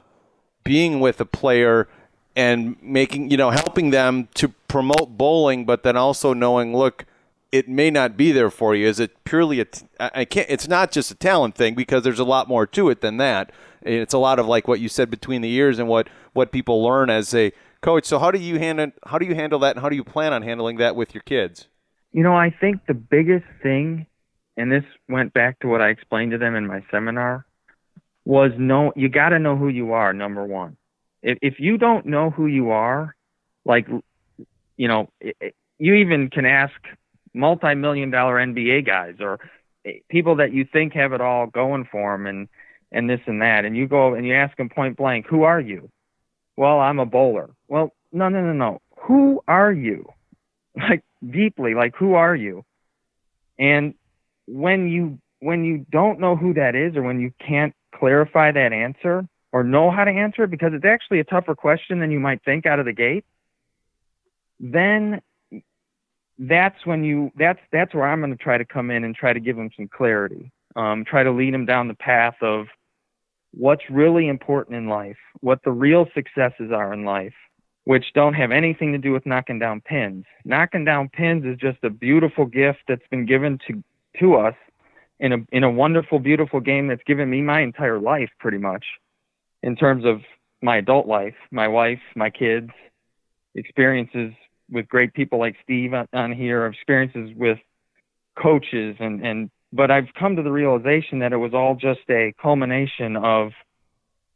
being 0.64 1.00
with 1.00 1.20
a 1.20 1.24
player 1.24 1.88
and 2.34 2.76
making 2.82 3.30
you 3.30 3.36
know 3.36 3.50
helping 3.50 3.90
them 3.90 4.28
to 4.34 4.48
promote 4.68 5.16
bowling, 5.16 5.64
but 5.64 5.82
then 5.82 5.96
also 5.96 6.34
knowing, 6.34 6.76
look, 6.76 7.06
it 7.50 7.68
may 7.68 7.90
not 7.90 8.16
be 8.16 8.32
there 8.32 8.50
for 8.50 8.74
you. 8.74 8.86
Is 8.86 9.00
it 9.00 9.24
purely 9.24 9.60
a? 9.60 9.66
I 9.98 10.24
can't. 10.24 10.48
It's 10.50 10.68
not 10.68 10.92
just 10.92 11.10
a 11.10 11.14
talent 11.14 11.54
thing 11.54 11.74
because 11.74 12.02
there's 12.02 12.18
a 12.18 12.24
lot 12.24 12.48
more 12.48 12.66
to 12.66 12.90
it 12.90 13.00
than 13.00 13.16
that. 13.16 13.50
It's 13.82 14.14
a 14.14 14.18
lot 14.18 14.38
of 14.38 14.46
like 14.46 14.68
what 14.68 14.80
you 14.80 14.88
said 14.88 15.10
between 15.10 15.40
the 15.40 15.48
years 15.48 15.78
and 15.78 15.88
what 15.88 16.08
what 16.34 16.52
people 16.52 16.82
learn 16.82 17.08
as 17.08 17.34
a 17.34 17.52
coach. 17.86 18.04
So 18.04 18.18
how 18.18 18.30
do 18.30 18.38
you 18.38 18.58
handle 18.58 18.90
how 19.06 19.18
do 19.18 19.26
you 19.26 19.34
handle 19.34 19.60
that, 19.60 19.76
and 19.76 19.82
how 19.82 19.88
do 19.88 19.96
you 19.96 20.04
plan 20.04 20.32
on 20.32 20.42
handling 20.42 20.76
that 20.78 20.96
with 20.96 21.14
your 21.14 21.22
kids? 21.22 21.68
You 22.12 22.22
know, 22.22 22.34
I 22.34 22.50
think 22.50 22.86
the 22.86 22.94
biggest 22.94 23.46
thing, 23.62 24.06
and 24.56 24.70
this 24.70 24.84
went 25.08 25.32
back 25.32 25.60
to 25.60 25.68
what 25.68 25.80
I 25.80 25.88
explained 25.88 26.32
to 26.32 26.38
them 26.38 26.56
in 26.56 26.66
my 26.66 26.82
seminar, 26.90 27.46
was 28.24 28.50
know 28.58 28.92
you 28.96 29.08
got 29.08 29.30
to 29.30 29.38
know 29.38 29.56
who 29.56 29.68
you 29.68 29.92
are. 29.92 30.12
Number 30.12 30.44
one, 30.44 30.76
if 31.22 31.38
if 31.42 31.54
you 31.60 31.78
don't 31.78 32.06
know 32.06 32.30
who 32.30 32.46
you 32.46 32.70
are, 32.70 33.14
like, 33.64 33.86
you 34.76 34.88
know, 34.88 35.08
you 35.78 35.94
even 35.94 36.28
can 36.30 36.44
ask 36.44 36.74
multi-million 37.34 38.10
dollar 38.10 38.36
NBA 38.36 38.86
guys 38.86 39.16
or 39.20 39.38
eh, 39.84 39.98
people 40.08 40.36
that 40.36 40.52
you 40.52 40.64
think 40.64 40.94
have 40.94 41.12
it 41.12 41.20
all 41.20 41.46
going 41.46 41.86
for 41.90 42.16
them 42.16 42.26
and 42.26 42.48
and 42.92 43.10
this 43.10 43.20
and 43.26 43.42
that, 43.42 43.64
and 43.64 43.76
you 43.76 43.86
go 43.86 44.14
and 44.14 44.26
you 44.26 44.34
ask 44.34 44.56
them 44.56 44.70
point 44.70 44.96
blank, 44.96 45.26
who 45.26 45.42
are 45.44 45.60
you? 45.60 45.88
Well, 46.56 46.80
I'm 46.80 46.98
a 46.98 47.06
bowler. 47.06 47.50
Well, 47.68 47.92
no, 48.12 48.28
no, 48.28 48.40
no, 48.40 48.52
no. 48.52 48.80
Who 49.02 49.42
are 49.46 49.72
you? 49.72 50.06
Like 50.78 51.04
deeply, 51.26 51.72
like 51.72 51.96
who 51.96 52.12
are 52.16 52.36
you? 52.36 52.62
And 53.58 53.94
when 54.46 54.88
you 54.88 55.18
when 55.40 55.64
you 55.64 55.86
don't 55.90 56.20
know 56.20 56.36
who 56.36 56.52
that 56.52 56.74
is 56.74 56.96
or 56.96 57.02
when 57.02 57.18
you 57.18 57.32
can't 57.40 57.74
clarify 57.94 58.52
that 58.52 58.74
answer 58.74 59.26
or 59.52 59.64
know 59.64 59.90
how 59.90 60.04
to 60.04 60.10
answer 60.10 60.44
it 60.44 60.50
because 60.50 60.72
it's 60.74 60.84
actually 60.84 61.20
a 61.20 61.24
tougher 61.24 61.54
question 61.54 61.98
than 62.00 62.10
you 62.10 62.20
might 62.20 62.44
think 62.44 62.66
out 62.66 62.78
of 62.78 62.84
the 62.84 62.92
gate, 62.92 63.24
then 64.60 65.22
that's 66.38 66.84
when 66.84 67.04
you 67.04 67.32
that's 67.36 67.60
that's 67.72 67.94
where 67.94 68.06
I'm 68.06 68.20
going 68.20 68.36
to 68.36 68.42
try 68.42 68.58
to 68.58 68.64
come 68.64 68.90
in 68.90 69.04
and 69.04 69.14
try 69.14 69.32
to 69.32 69.40
give 69.40 69.56
them 69.56 69.70
some 69.76 69.88
clarity. 69.88 70.52
Um, 70.74 71.06
try 71.06 71.22
to 71.22 71.32
lead 71.32 71.54
them 71.54 71.64
down 71.64 71.88
the 71.88 71.94
path 71.94 72.36
of 72.42 72.66
what's 73.56 73.88
really 73.90 74.28
important 74.28 74.76
in 74.76 74.86
life, 74.88 75.16
what 75.40 75.62
the 75.64 75.72
real 75.72 76.06
successes 76.14 76.70
are 76.72 76.92
in 76.92 77.04
life, 77.04 77.34
which 77.84 78.12
don't 78.14 78.34
have 78.34 78.52
anything 78.52 78.92
to 78.92 78.98
do 78.98 79.12
with 79.12 79.24
knocking 79.24 79.58
down 79.58 79.80
pins. 79.80 80.24
Knocking 80.44 80.84
down 80.84 81.08
pins 81.08 81.44
is 81.44 81.56
just 81.56 81.78
a 81.82 81.90
beautiful 81.90 82.44
gift 82.44 82.80
that's 82.86 83.06
been 83.10 83.26
given 83.26 83.58
to 83.66 83.82
to 84.20 84.34
us 84.34 84.54
in 85.18 85.32
a 85.32 85.38
in 85.52 85.64
a 85.64 85.70
wonderful, 85.70 86.18
beautiful 86.18 86.60
game 86.60 86.88
that's 86.88 87.02
given 87.06 87.30
me 87.30 87.40
my 87.40 87.60
entire 87.62 87.98
life, 87.98 88.30
pretty 88.38 88.58
much, 88.58 88.84
in 89.62 89.74
terms 89.74 90.04
of 90.04 90.20
my 90.62 90.76
adult 90.76 91.06
life, 91.06 91.34
my 91.50 91.68
wife, 91.68 92.00
my 92.14 92.28
kids, 92.30 92.70
experiences 93.54 94.32
with 94.70 94.88
great 94.88 95.14
people 95.14 95.38
like 95.38 95.56
Steve 95.62 95.94
on, 95.94 96.08
on 96.12 96.32
here, 96.32 96.66
experiences 96.66 97.30
with 97.36 97.58
coaches, 98.36 98.96
and 99.00 99.24
and 99.24 99.50
but 99.76 99.90
I've 99.90 100.08
come 100.18 100.36
to 100.36 100.42
the 100.42 100.50
realization 100.50 101.18
that 101.20 101.32
it 101.32 101.36
was 101.36 101.52
all 101.52 101.74
just 101.74 102.00
a 102.08 102.32
culmination 102.40 103.16
of 103.16 103.52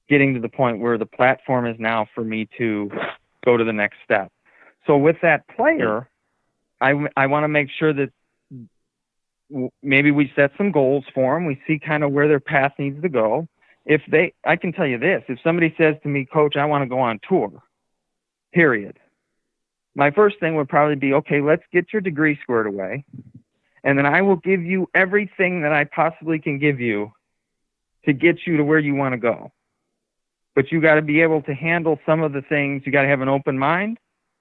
getting 0.08 0.34
to 0.34 0.40
the 0.40 0.48
point 0.48 0.80
where 0.80 0.98
the 0.98 1.06
platform 1.06 1.66
is 1.66 1.76
now 1.78 2.06
for 2.14 2.22
me 2.22 2.48
to 2.58 2.90
go 3.44 3.56
to 3.56 3.64
the 3.64 3.72
next 3.72 3.96
step. 4.04 4.30
So 4.86 4.96
with 4.96 5.16
that 5.22 5.48
player, 5.48 6.08
I, 6.80 6.94
I 7.16 7.26
want 7.26 7.44
to 7.44 7.48
make 7.48 7.68
sure 7.78 7.92
that 7.92 8.10
maybe 9.82 10.10
we 10.10 10.32
set 10.36 10.52
some 10.56 10.72
goals 10.72 11.04
for 11.14 11.34
them. 11.34 11.46
We 11.46 11.60
see 11.66 11.78
kind 11.78 12.04
of 12.04 12.12
where 12.12 12.28
their 12.28 12.40
path 12.40 12.72
needs 12.78 13.00
to 13.02 13.08
go. 13.08 13.48
If 13.86 14.02
they, 14.08 14.34
I 14.44 14.56
can 14.56 14.72
tell 14.72 14.86
you 14.86 14.98
this, 14.98 15.22
if 15.28 15.38
somebody 15.42 15.74
says 15.78 15.96
to 16.02 16.08
me, 16.08 16.26
coach, 16.26 16.56
I 16.56 16.66
want 16.66 16.82
to 16.82 16.88
go 16.88 17.00
on 17.00 17.18
tour, 17.26 17.62
period. 18.52 18.98
My 19.94 20.10
first 20.10 20.38
thing 20.38 20.54
would 20.56 20.68
probably 20.68 20.96
be, 20.96 21.14
okay, 21.14 21.40
let's 21.40 21.62
get 21.72 21.92
your 21.92 22.02
degree 22.02 22.38
squared 22.42 22.66
away. 22.66 23.04
And 23.82 23.98
then 23.98 24.06
I 24.06 24.22
will 24.22 24.36
give 24.36 24.62
you 24.62 24.88
everything 24.94 25.62
that 25.62 25.72
I 25.72 25.84
possibly 25.84 26.38
can 26.38 26.58
give 26.58 26.80
you 26.80 27.12
to 28.04 28.12
get 28.12 28.46
you 28.46 28.56
to 28.58 28.64
where 28.64 28.78
you 28.78 28.94
want 28.94 29.12
to 29.12 29.18
go. 29.18 29.52
But 30.54 30.72
you 30.72 30.80
got 30.80 30.94
to 30.96 31.02
be 31.02 31.22
able 31.22 31.42
to 31.42 31.54
handle 31.54 31.98
some 32.04 32.22
of 32.22 32.32
the 32.32 32.42
things. 32.42 32.82
You 32.84 32.92
got 32.92 33.02
to 33.02 33.08
have 33.08 33.20
an 33.20 33.28
open 33.28 33.58
mind 33.58 33.98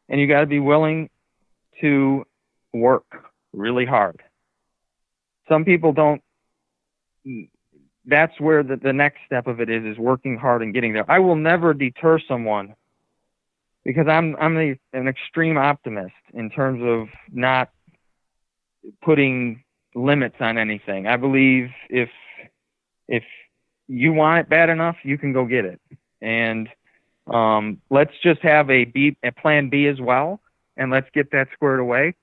and 0.09 0.19
you 0.19 0.27
got 0.27 0.41
to 0.41 0.45
be 0.47 0.59
willing 0.59 1.09
to 1.81 2.25
work 2.73 3.05
really 3.53 3.85
hard. 3.85 4.21
Some 5.47 5.65
people 5.65 5.93
don't 5.93 6.21
that's 8.05 8.39
where 8.39 8.63
the, 8.63 8.75
the 8.75 8.93
next 8.93 9.19
step 9.25 9.47
of 9.47 9.59
it 9.59 9.69
is 9.69 9.83
is 9.85 9.97
working 9.97 10.37
hard 10.37 10.61
and 10.61 10.73
getting 10.73 10.93
there. 10.93 11.09
I 11.09 11.19
will 11.19 11.35
never 11.35 11.73
deter 11.73 12.19
someone 12.27 12.75
because 13.83 14.07
I'm 14.07 14.35
I'm 14.37 14.57
a, 14.57 14.79
an 14.93 15.07
extreme 15.07 15.57
optimist 15.57 16.15
in 16.33 16.49
terms 16.49 16.81
of 16.83 17.07
not 17.31 17.69
putting 19.01 19.63
limits 19.95 20.35
on 20.39 20.57
anything. 20.57 21.07
I 21.07 21.17
believe 21.17 21.69
if 21.89 22.09
if 23.07 23.23
you 23.87 24.13
want 24.13 24.39
it 24.39 24.49
bad 24.49 24.69
enough, 24.69 24.97
you 25.03 25.17
can 25.17 25.33
go 25.33 25.45
get 25.45 25.65
it. 25.65 25.81
And 26.21 26.69
um, 27.27 27.81
let's 27.89 28.13
just 28.23 28.41
have 28.41 28.69
a 28.69 28.85
B, 28.85 29.17
a 29.23 29.31
plan 29.31 29.69
B 29.69 29.87
as 29.87 29.99
well, 29.99 30.39
and 30.77 30.91
let's 30.91 31.09
get 31.13 31.31
that 31.31 31.47
squared 31.53 31.79
away. 31.79 32.15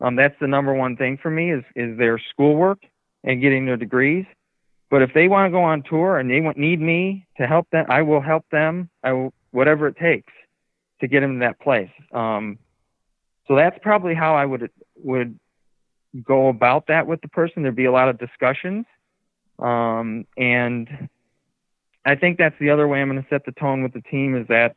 Um, 0.00 0.16
that's 0.16 0.34
the 0.40 0.46
number 0.46 0.74
one 0.74 0.96
thing 0.96 1.16
for 1.16 1.30
me 1.30 1.52
is 1.52 1.64
is 1.74 1.96
their 1.96 2.18
schoolwork 2.30 2.78
and 3.24 3.40
getting 3.40 3.66
their 3.66 3.76
degrees. 3.76 4.26
But 4.90 5.02
if 5.02 5.12
they 5.14 5.26
want 5.28 5.46
to 5.46 5.50
go 5.50 5.64
on 5.64 5.82
tour 5.82 6.18
and 6.18 6.30
they 6.30 6.40
want, 6.40 6.56
need 6.58 6.80
me 6.80 7.26
to 7.38 7.46
help 7.46 7.68
them, 7.70 7.86
I 7.88 8.02
will 8.02 8.20
help 8.20 8.44
them. 8.50 8.88
I 9.02 9.12
will 9.12 9.32
whatever 9.50 9.88
it 9.88 9.96
takes 9.96 10.32
to 11.00 11.08
get 11.08 11.20
them 11.20 11.34
to 11.34 11.46
that 11.46 11.60
place. 11.60 11.90
Um, 12.12 12.58
so 13.48 13.56
that's 13.56 13.78
probably 13.82 14.14
how 14.14 14.34
I 14.34 14.44
would 14.44 14.70
would 14.96 15.38
go 16.24 16.48
about 16.48 16.86
that 16.88 17.06
with 17.06 17.20
the 17.20 17.28
person. 17.28 17.62
There'd 17.62 17.76
be 17.76 17.84
a 17.86 17.92
lot 17.92 18.08
of 18.08 18.18
discussions, 18.18 18.86
um, 19.58 20.26
and 20.36 21.08
I 22.04 22.14
think 22.14 22.38
that's 22.38 22.58
the 22.60 22.70
other 22.70 22.86
way 22.86 23.00
I'm 23.00 23.10
going 23.10 23.22
to 23.22 23.28
set 23.28 23.44
the 23.44 23.52
tone 23.52 23.82
with 23.82 23.92
the 23.92 24.00
team 24.02 24.36
is 24.36 24.46
that, 24.48 24.76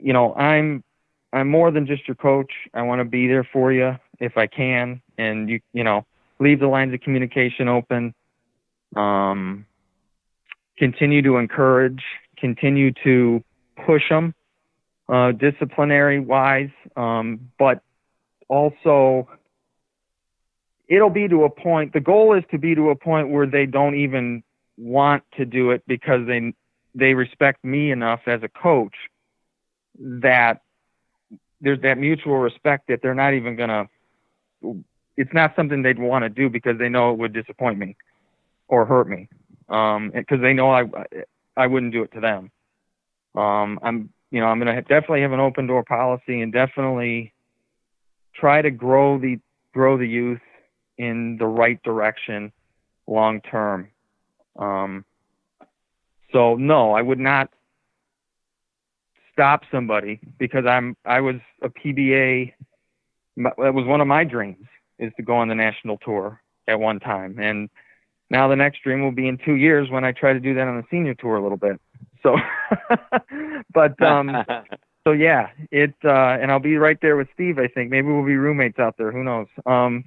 you 0.00 0.12
know, 0.12 0.34
I'm 0.34 0.82
I'm 1.32 1.48
more 1.48 1.70
than 1.70 1.86
just 1.86 2.08
your 2.08 2.14
coach. 2.14 2.50
I 2.74 2.82
want 2.82 3.00
to 3.00 3.04
be 3.04 3.28
there 3.28 3.46
for 3.52 3.72
you 3.72 3.98
if 4.18 4.36
I 4.36 4.46
can, 4.46 5.02
and 5.16 5.48
you 5.48 5.60
you 5.72 5.84
know 5.84 6.06
leave 6.40 6.60
the 6.60 6.66
lines 6.66 6.94
of 6.94 7.00
communication 7.00 7.68
open. 7.68 8.14
Um, 8.96 9.66
continue 10.78 11.22
to 11.22 11.36
encourage, 11.36 12.02
continue 12.38 12.92
to 13.04 13.42
push 13.84 14.08
them, 14.08 14.34
uh, 15.08 15.32
disciplinary 15.32 16.20
wise, 16.20 16.70
um, 16.96 17.50
but 17.58 17.82
also 18.48 19.28
it'll 20.88 21.10
be 21.10 21.28
to 21.28 21.44
a 21.44 21.50
point. 21.50 21.92
The 21.92 22.00
goal 22.00 22.34
is 22.34 22.44
to 22.50 22.58
be 22.58 22.74
to 22.74 22.90
a 22.90 22.96
point 22.96 23.28
where 23.30 23.46
they 23.46 23.66
don't 23.66 23.94
even 23.94 24.42
want 24.76 25.22
to 25.36 25.44
do 25.44 25.70
it 25.70 25.82
because 25.86 26.26
they 26.26 26.52
they 26.94 27.14
respect 27.14 27.64
me 27.64 27.90
enough 27.90 28.20
as 28.26 28.42
a 28.42 28.48
coach 28.48 28.94
that 29.98 30.62
there's 31.60 31.80
that 31.82 31.98
mutual 31.98 32.38
respect 32.38 32.88
that 32.88 33.00
they're 33.02 33.14
not 33.14 33.34
even 33.34 33.56
gonna 33.56 33.88
it's 35.16 35.32
not 35.32 35.54
something 35.56 35.82
they'd 35.82 35.98
want 35.98 36.22
to 36.22 36.28
do 36.28 36.48
because 36.48 36.78
they 36.78 36.88
know 36.88 37.12
it 37.12 37.18
would 37.18 37.32
disappoint 37.32 37.78
me 37.78 37.96
or 38.68 38.86
hurt 38.86 39.08
me 39.08 39.28
um 39.68 40.10
because 40.14 40.40
they 40.40 40.54
know 40.54 40.70
I 40.70 40.84
I 41.56 41.66
wouldn't 41.66 41.92
do 41.92 42.02
it 42.02 42.12
to 42.12 42.20
them 42.20 42.50
um 43.34 43.78
I'm 43.82 44.10
you 44.30 44.40
know 44.40 44.46
I'm 44.46 44.58
gonna 44.58 44.80
definitely 44.82 45.22
have 45.22 45.32
an 45.32 45.40
open 45.40 45.66
door 45.66 45.84
policy 45.84 46.40
and 46.40 46.52
definitely 46.52 47.32
try 48.34 48.62
to 48.62 48.70
grow 48.70 49.18
the 49.18 49.38
grow 49.74 49.98
the 49.98 50.06
youth 50.06 50.40
in 50.98 51.36
the 51.38 51.46
right 51.46 51.82
direction 51.82 52.52
long 53.06 53.40
term 53.40 53.88
um, 54.58 55.04
so 56.32 56.56
no, 56.56 56.92
I 56.92 57.02
would 57.02 57.18
not 57.18 57.50
stop 59.32 59.62
somebody 59.70 60.20
because 60.38 60.66
I'm 60.66 60.96
I 61.04 61.20
was 61.20 61.36
a 61.62 61.68
PBA. 61.68 62.52
That 63.36 63.74
was 63.74 63.86
one 63.86 64.00
of 64.00 64.08
my 64.08 64.24
dreams 64.24 64.66
is 64.98 65.12
to 65.16 65.22
go 65.22 65.36
on 65.36 65.48
the 65.48 65.54
national 65.54 65.98
tour 65.98 66.42
at 66.66 66.78
one 66.78 66.98
time, 66.98 67.38
and 67.38 67.70
now 68.30 68.48
the 68.48 68.56
next 68.56 68.82
dream 68.82 69.02
will 69.02 69.12
be 69.12 69.28
in 69.28 69.38
two 69.38 69.54
years 69.54 69.88
when 69.90 70.04
I 70.04 70.12
try 70.12 70.32
to 70.32 70.40
do 70.40 70.54
that 70.54 70.66
on 70.66 70.76
the 70.76 70.84
senior 70.90 71.14
tour 71.14 71.36
a 71.36 71.42
little 71.42 71.56
bit. 71.56 71.80
So, 72.22 72.36
but 73.72 74.02
um, 74.02 74.44
so 75.06 75.12
yeah, 75.12 75.50
it 75.70 75.94
uh, 76.04 76.36
and 76.40 76.50
I'll 76.50 76.58
be 76.58 76.76
right 76.76 76.98
there 77.00 77.16
with 77.16 77.28
Steve. 77.32 77.58
I 77.58 77.68
think 77.68 77.90
maybe 77.90 78.08
we'll 78.08 78.26
be 78.26 78.36
roommates 78.36 78.80
out 78.80 78.96
there. 78.98 79.12
Who 79.12 79.22
knows? 79.22 79.46
Um, 79.64 80.04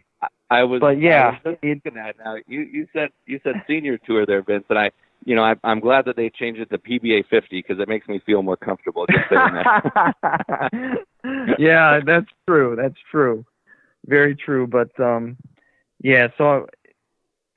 I 0.52 0.66
was, 0.66 0.82
but 0.82 1.00
yeah, 1.00 1.40
I 1.46 1.50
was 1.50 1.58
thinking 1.62 1.94
that 1.96 2.18
now. 2.24 2.36
You 2.46 2.62
you 2.62 2.86
said 2.92 3.12
you 3.26 3.40
said 3.42 3.64
senior 3.68 3.98
tour 3.98 4.26
there, 4.26 4.42
Vince, 4.42 4.66
and 4.70 4.78
I, 4.78 4.92
you 5.24 5.34
know, 5.34 5.44
I, 5.44 5.56
I'm 5.64 5.80
glad 5.80 6.04
that 6.06 6.18
they 6.18 6.30
changed 6.30 6.60
it 6.60 6.70
to 6.72 6.78
PBA 6.78 7.26
50 7.30 7.48
because 7.52 7.80
it 7.80 7.88
makes 7.88 8.06
me 8.10 8.20
feel 8.26 8.44
more 8.44 8.58
comfortable 8.58 9.06
just 9.08 9.30
saying 9.30 9.54
that. 9.54 11.06
yeah, 11.58 12.02
that's 12.06 12.28
true. 12.46 12.76
That's 12.76 12.98
true. 13.10 13.46
Very 14.06 14.36
true. 14.36 14.68
But 14.68 15.00
um, 15.00 15.38
yeah. 16.04 16.28
So 16.38 16.68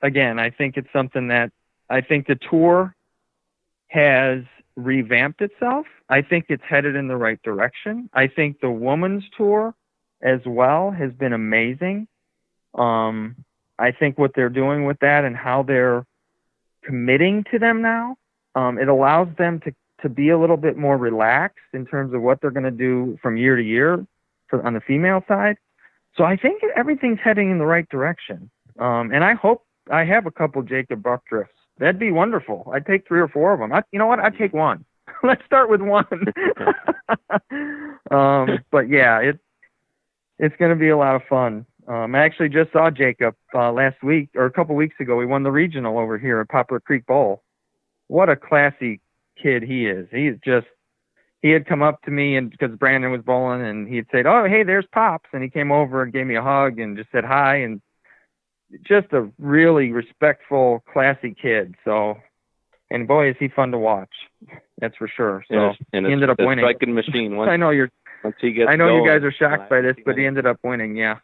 again, 0.01 0.39
I 0.39 0.49
think 0.49 0.77
it's 0.77 0.91
something 0.93 1.27
that 1.27 1.51
I 1.89 1.99
think 1.99 2.27
the 2.27 2.39
tour 2.49 2.95
has 3.87 4.43
revamped 4.77 5.41
itself. 5.41 5.85
I 6.07 6.21
think 6.21 6.45
it's 6.47 6.63
headed 6.63 6.95
in 6.95 7.09
the 7.09 7.17
right 7.17 7.41
direction. 7.43 8.09
I 8.13 8.27
think 8.27 8.61
the 8.61 8.71
women's 8.71 9.25
tour 9.35 9.75
as 10.21 10.39
well 10.45 10.91
has 10.91 11.11
been 11.11 11.33
amazing. 11.33 12.07
Um, 12.75 13.35
I 13.77 13.91
think 13.91 14.17
what 14.17 14.31
they're 14.35 14.49
doing 14.49 14.85
with 14.85 14.99
that 14.99 15.25
and 15.25 15.35
how 15.35 15.63
they're 15.63 16.05
committing 16.83 17.43
to 17.51 17.59
them 17.59 17.81
now, 17.81 18.17
um, 18.55 18.77
it 18.77 18.87
allows 18.87 19.27
them 19.37 19.59
to, 19.61 19.73
to 20.01 20.09
be 20.09 20.29
a 20.29 20.39
little 20.39 20.57
bit 20.57 20.77
more 20.77 20.97
relaxed 20.97 21.73
in 21.73 21.85
terms 21.85 22.13
of 22.13 22.21
what 22.21 22.41
they're 22.41 22.51
going 22.51 22.63
to 22.63 22.71
do 22.71 23.17
from 23.21 23.37
year 23.37 23.55
to 23.55 23.63
year 23.63 24.05
for, 24.47 24.65
on 24.65 24.73
the 24.73 24.81
female 24.81 25.23
side. 25.27 25.57
So 26.17 26.23
I 26.23 26.37
think 26.37 26.61
everything's 26.75 27.19
heading 27.21 27.51
in 27.51 27.57
the 27.57 27.65
right 27.65 27.87
direction. 27.89 28.49
Um, 28.79 29.11
and 29.13 29.23
I 29.23 29.33
hope 29.33 29.65
I 29.91 30.05
have 30.05 30.25
a 30.25 30.31
couple 30.31 30.61
Jakob 30.63 31.01
Butturffs. 31.01 31.47
That'd 31.77 31.99
be 31.99 32.11
wonderful. 32.11 32.71
I'd 32.73 32.85
take 32.85 33.05
three 33.07 33.19
or 33.19 33.27
four 33.27 33.53
of 33.53 33.59
them. 33.59 33.73
I, 33.73 33.83
you 33.91 33.99
know 33.99 34.07
what? 34.07 34.19
I'd 34.19 34.37
take 34.37 34.53
one. 34.53 34.85
Let's 35.23 35.43
start 35.45 35.69
with 35.69 35.81
one. 35.81 36.05
um, 38.11 38.59
but 38.71 38.89
yeah, 38.89 39.19
it 39.19 39.39
it's 40.37 40.55
going 40.57 40.71
to 40.71 40.75
be 40.75 40.89
a 40.89 40.97
lot 40.97 41.15
of 41.15 41.23
fun. 41.29 41.65
Um, 41.87 42.15
I 42.15 42.19
actually 42.19 42.49
just 42.49 42.71
saw 42.71 42.89
Jakob 42.89 43.35
uh, 43.53 43.71
last 43.71 44.01
week 44.01 44.29
or 44.35 44.45
a 44.45 44.51
couple 44.51 44.75
weeks 44.75 44.95
ago. 44.99 45.15
We 45.15 45.25
won 45.25 45.43
the 45.43 45.51
regional 45.51 45.99
over 45.99 46.17
here 46.17 46.39
at 46.39 46.49
Poplar 46.49 46.79
Creek 46.79 47.05
Bowl. 47.05 47.43
What 48.07 48.29
a 48.29 48.35
classy 48.35 49.01
kid 49.41 49.63
he 49.63 49.85
is. 49.85 50.07
He's 50.11 50.35
just 50.43 50.67
he 51.41 51.51
had 51.51 51.67
come 51.67 51.83
up 51.83 52.01
to 52.03 52.11
me 52.11 52.37
and 52.37 52.49
because 52.49 52.75
Brandon 52.75 53.11
was 53.11 53.21
bowling 53.21 53.61
and 53.61 53.87
he 53.87 53.97
had 53.97 54.07
said, 54.11 54.25
"Oh, 54.25 54.45
hey, 54.47 54.63
there's 54.63 54.85
Pops," 54.91 55.29
and 55.31 55.43
he 55.43 55.49
came 55.49 55.71
over 55.71 56.01
and 56.01 56.11
gave 56.11 56.25
me 56.25 56.35
a 56.35 56.41
hug 56.41 56.79
and 56.79 56.97
just 56.97 57.11
said 57.11 57.23
hi 57.23 57.57
and 57.57 57.81
just 58.83 59.13
a 59.13 59.29
really 59.37 59.91
respectful, 59.91 60.83
classy 60.91 61.35
kid. 61.39 61.75
So, 61.85 62.15
and 62.89 63.07
boy, 63.07 63.29
is 63.29 63.35
he 63.39 63.47
fun 63.47 63.71
to 63.71 63.77
watch. 63.77 64.09
That's 64.79 64.95
for 64.97 65.07
sure. 65.07 65.43
So 65.49 65.55
and, 65.55 65.77
and 65.93 66.07
he 66.07 66.13
ended 66.13 66.29
up 66.31 66.37
winning. 66.39 66.65
Striking 66.65 66.95
machine. 66.95 67.35
Once, 67.35 67.49
I 67.51 67.57
know 67.57 67.69
you're. 67.69 67.91
Once 68.23 68.37
he 68.41 68.53
gets 68.53 68.69
I 68.71 68.75
know 68.75 68.87
going, 68.87 69.03
you 69.03 69.09
guys 69.09 69.23
are 69.23 69.31
shocked 69.31 69.69
by 69.69 69.81
this, 69.81 69.95
but 70.03 70.17
he 70.17 70.25
ended 70.25 70.47
up 70.47 70.57
winning. 70.63 70.95
Yeah. 70.95 71.17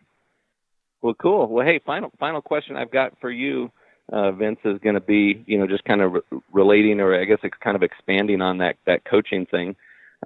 Well, 1.02 1.16
cool. 1.16 1.48
Well, 1.48 1.66
hey, 1.66 1.80
final 1.80 2.12
final 2.20 2.42
question 2.42 2.76
I've 2.76 2.92
got 2.92 3.20
for 3.20 3.32
you, 3.32 3.72
uh, 4.12 4.32
Vince, 4.32 4.60
is 4.64 4.80
going 4.80 4.96
to 4.96 5.02
be, 5.02 5.44
you 5.48 5.58
know, 5.58 5.68
just 5.68 5.84
kind 5.84 6.02
of 6.02 6.14
re- 6.14 6.40
relating, 6.52 7.00
or 7.00 7.20
I 7.20 7.26
guess 7.26 7.40
it's 7.44 7.58
kind 7.60 7.76
of 7.76 7.84
expanding 7.84 8.42
on 8.42 8.60
that 8.60 8.78
that 8.86 9.04
coaching 9.06 9.46
thing, 9.48 9.76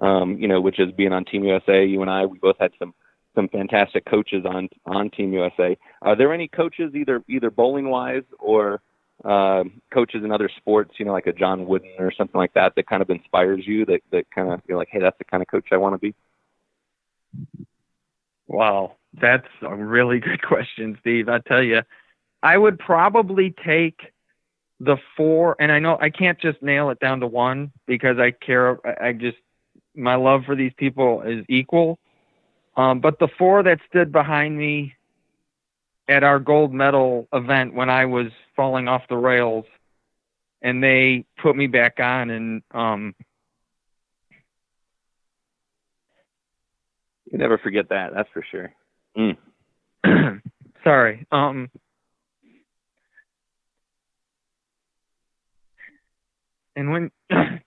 um, 0.02 0.36
you 0.38 0.48
know, 0.48 0.60
which 0.60 0.78
is 0.78 0.92
being 0.92 1.12
on 1.12 1.24
Team 1.24 1.44
USA. 1.44 1.84
You 1.84 2.02
and 2.02 2.10
I, 2.10 2.26
we 2.26 2.38
both 2.38 2.56
had 2.60 2.72
some 2.78 2.92
some 3.34 3.48
fantastic 3.48 4.04
coaches 4.04 4.44
on 4.44 4.68
on 4.84 5.10
Team 5.10 5.32
USA. 5.32 5.78
Are 6.02 6.16
there 6.16 6.32
any 6.34 6.48
coaches 6.48 6.94
either 6.94 7.22
either 7.28 7.50
bowling 7.50 7.88
wise 7.88 8.24
or 8.38 8.82
uh, 9.24 9.64
coaches 9.90 10.24
in 10.24 10.30
other 10.30 10.50
sports, 10.58 10.92
you 10.98 11.06
know, 11.06 11.12
like 11.12 11.26
a 11.26 11.32
John 11.32 11.64
Wooden 11.66 11.94
or 11.98 12.12
something 12.12 12.38
like 12.38 12.52
that, 12.52 12.74
that 12.76 12.86
kind 12.86 13.00
of 13.00 13.08
inspires 13.08 13.66
you? 13.66 13.86
That 13.86 14.00
that 14.12 14.30
kind 14.30 14.52
of 14.52 14.60
you're 14.68 14.76
like, 14.76 14.88
hey, 14.90 15.00
that's 15.00 15.16
the 15.16 15.24
kind 15.24 15.42
of 15.42 15.48
coach 15.48 15.68
I 15.72 15.78
want 15.78 15.94
to 15.94 15.98
be. 15.98 16.14
Wow, 18.48 18.96
that's 19.20 19.48
a 19.62 19.74
really 19.74 20.18
good 20.20 20.42
question, 20.42 20.96
Steve. 21.00 21.28
I 21.28 21.38
tell 21.40 21.62
you, 21.62 21.82
I 22.42 22.56
would 22.56 22.78
probably 22.78 23.54
take 23.64 24.12
the 24.78 24.96
four, 25.16 25.56
and 25.58 25.72
I 25.72 25.78
know 25.78 25.96
I 26.00 26.10
can't 26.10 26.38
just 26.38 26.62
nail 26.62 26.90
it 26.90 27.00
down 27.00 27.20
to 27.20 27.26
one 27.26 27.72
because 27.86 28.18
I 28.18 28.30
care. 28.30 28.78
I 29.02 29.12
just 29.12 29.38
my 29.94 30.16
love 30.16 30.44
for 30.44 30.54
these 30.54 30.72
people 30.76 31.22
is 31.22 31.44
equal. 31.48 31.98
Um, 32.76 33.00
but 33.00 33.18
the 33.18 33.28
four 33.38 33.62
that 33.62 33.80
stood 33.88 34.12
behind 34.12 34.56
me 34.58 34.94
at 36.08 36.22
our 36.22 36.38
gold 36.38 36.74
medal 36.74 37.26
event 37.32 37.74
when 37.74 37.88
I 37.88 38.04
was 38.04 38.26
falling 38.54 38.86
off 38.86 39.08
the 39.08 39.16
rails, 39.16 39.64
and 40.60 40.84
they 40.84 41.24
put 41.38 41.56
me 41.56 41.66
back 41.66 41.98
on, 42.00 42.30
and 42.30 42.62
um, 42.72 43.14
you 47.30 47.38
never 47.38 47.58
forget 47.58 47.88
that. 47.90 48.12
That's 48.14 48.28
for 48.32 48.44
sure. 48.50 48.72
Mm. 49.16 49.36
Sorry. 50.84 51.26
Um, 51.32 51.70
and 56.76 56.90
when 56.90 57.10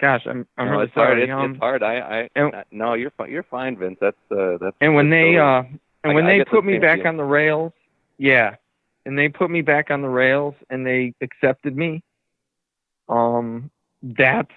gosh 0.00 0.22
i'm 0.26 0.46
i'm 0.56 0.66
no, 0.66 0.72
really 0.72 0.84
it's 0.84 0.94
sorry 0.94 1.06
hard. 1.06 1.18
It's, 1.18 1.32
um, 1.32 1.50
it's 1.52 1.60
hard 1.60 1.82
i 1.82 1.94
i 1.98 2.28
and, 2.36 2.52
no 2.70 2.94
you're 2.94 3.10
fine 3.10 3.30
you're 3.30 3.42
fine 3.44 3.76
vince 3.76 3.98
that's 4.00 4.16
uh 4.30 4.56
that's 4.60 4.76
and 4.80 4.94
when 4.94 5.10
that's 5.10 5.16
they 5.22 5.36
totally, 5.36 5.38
uh 5.38 5.62
and 6.04 6.12
I- 6.12 6.14
when 6.14 6.24
I 6.26 6.30
they 6.30 6.38
get 6.38 6.46
the 6.46 6.50
put 6.52 6.64
me 6.64 6.78
back 6.78 6.98
deal. 7.00 7.08
on 7.08 7.16
the 7.16 7.24
rails 7.24 7.72
yeah 8.18 8.56
and 9.06 9.18
they 9.18 9.28
put 9.28 9.50
me 9.50 9.60
back 9.62 9.90
on 9.90 10.02
the 10.02 10.08
rails 10.08 10.54
and 10.70 10.86
they 10.86 11.14
accepted 11.20 11.76
me 11.76 12.02
um 13.08 13.70
that's 14.02 14.50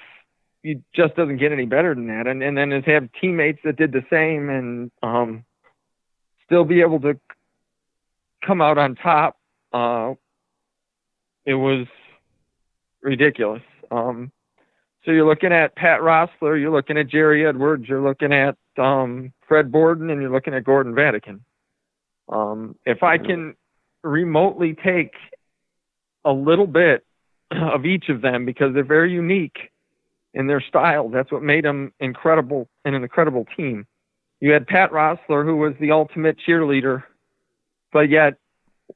it 0.63 0.81
just 0.93 1.15
doesn't 1.15 1.37
get 1.37 1.51
any 1.51 1.65
better 1.65 1.95
than 1.95 2.07
that. 2.07 2.27
And 2.27 2.43
and 2.43 2.57
then 2.57 2.69
to 2.69 2.91
have 2.91 3.09
teammates 3.19 3.59
that 3.63 3.77
did 3.77 3.91
the 3.91 4.05
same 4.09 4.49
and 4.49 4.91
um 5.01 5.45
still 6.45 6.65
be 6.65 6.81
able 6.81 6.99
to 7.01 7.19
come 8.45 8.61
out 8.61 8.77
on 8.77 8.95
top 8.95 9.37
uh 9.73 10.13
it 11.45 11.55
was 11.55 11.87
ridiculous. 13.01 13.63
Um 13.89 14.31
so 15.03 15.11
you're 15.11 15.27
looking 15.27 15.51
at 15.51 15.75
Pat 15.75 16.01
Rossler, 16.01 16.59
you're 16.59 16.71
looking 16.71 16.97
at 16.97 17.07
Jeri 17.07 17.47
Edwards, 17.47 17.85
you're 17.87 18.03
looking 18.03 18.31
at 18.31 18.55
um, 18.77 19.33
Fred 19.47 19.71
Borden, 19.71 20.11
and 20.11 20.21
you're 20.21 20.31
looking 20.31 20.53
at 20.53 20.63
Gordon 20.63 20.93
Vadakin. 20.93 21.39
Um, 22.29 22.75
if 22.85 23.01
I 23.01 23.17
can 23.17 23.55
remotely 24.03 24.75
take 24.75 25.13
a 26.23 26.31
little 26.31 26.67
bit 26.67 27.03
of 27.51 27.85
each 27.85 28.09
of 28.09 28.21
them 28.21 28.45
because 28.45 28.75
they're 28.75 28.83
very 28.83 29.11
unique 29.11 29.70
in 30.33 30.47
their 30.47 30.61
style, 30.61 31.09
that's 31.09 31.31
what 31.31 31.43
made 31.43 31.65
them 31.65 31.93
incredible 31.99 32.69
and 32.85 32.95
an 32.95 33.03
incredible 33.03 33.45
team. 33.57 33.85
You 34.39 34.51
had 34.51 34.67
Pat 34.67 34.91
Rossler, 34.91 35.45
who 35.45 35.57
was 35.57 35.73
the 35.79 35.91
ultimate 35.91 36.37
cheerleader, 36.47 37.03
but 37.93 38.09
yet 38.09 38.35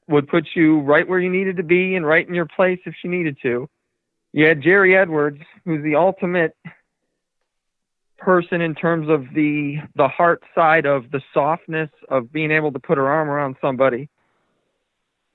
would 0.07 0.27
put 0.27 0.47
you 0.55 0.79
right 0.81 1.07
where 1.07 1.19
you 1.19 1.29
needed 1.29 1.57
to 1.57 1.63
be 1.63 1.95
and 1.95 2.05
right 2.05 2.27
in 2.27 2.33
your 2.33 2.47
place 2.47 2.79
if 2.85 2.95
she 3.01 3.07
needed 3.07 3.37
to. 3.41 3.69
You 4.33 4.47
had 4.47 4.61
Jeri 4.61 4.99
Edwards, 4.99 5.41
who's 5.63 5.83
the 5.83 5.95
ultimate 5.95 6.55
person 8.17 8.61
in 8.61 8.73
terms 8.73 9.09
of 9.09 9.25
the 9.33 9.77
the 9.95 10.07
heart 10.07 10.41
side 10.55 10.85
of 10.85 11.11
the 11.11 11.21
softness 11.33 11.89
of 12.09 12.31
being 12.31 12.51
able 12.51 12.71
to 12.71 12.79
put 12.79 12.97
her 12.97 13.07
arm 13.07 13.29
around 13.29 13.55
somebody 13.61 14.09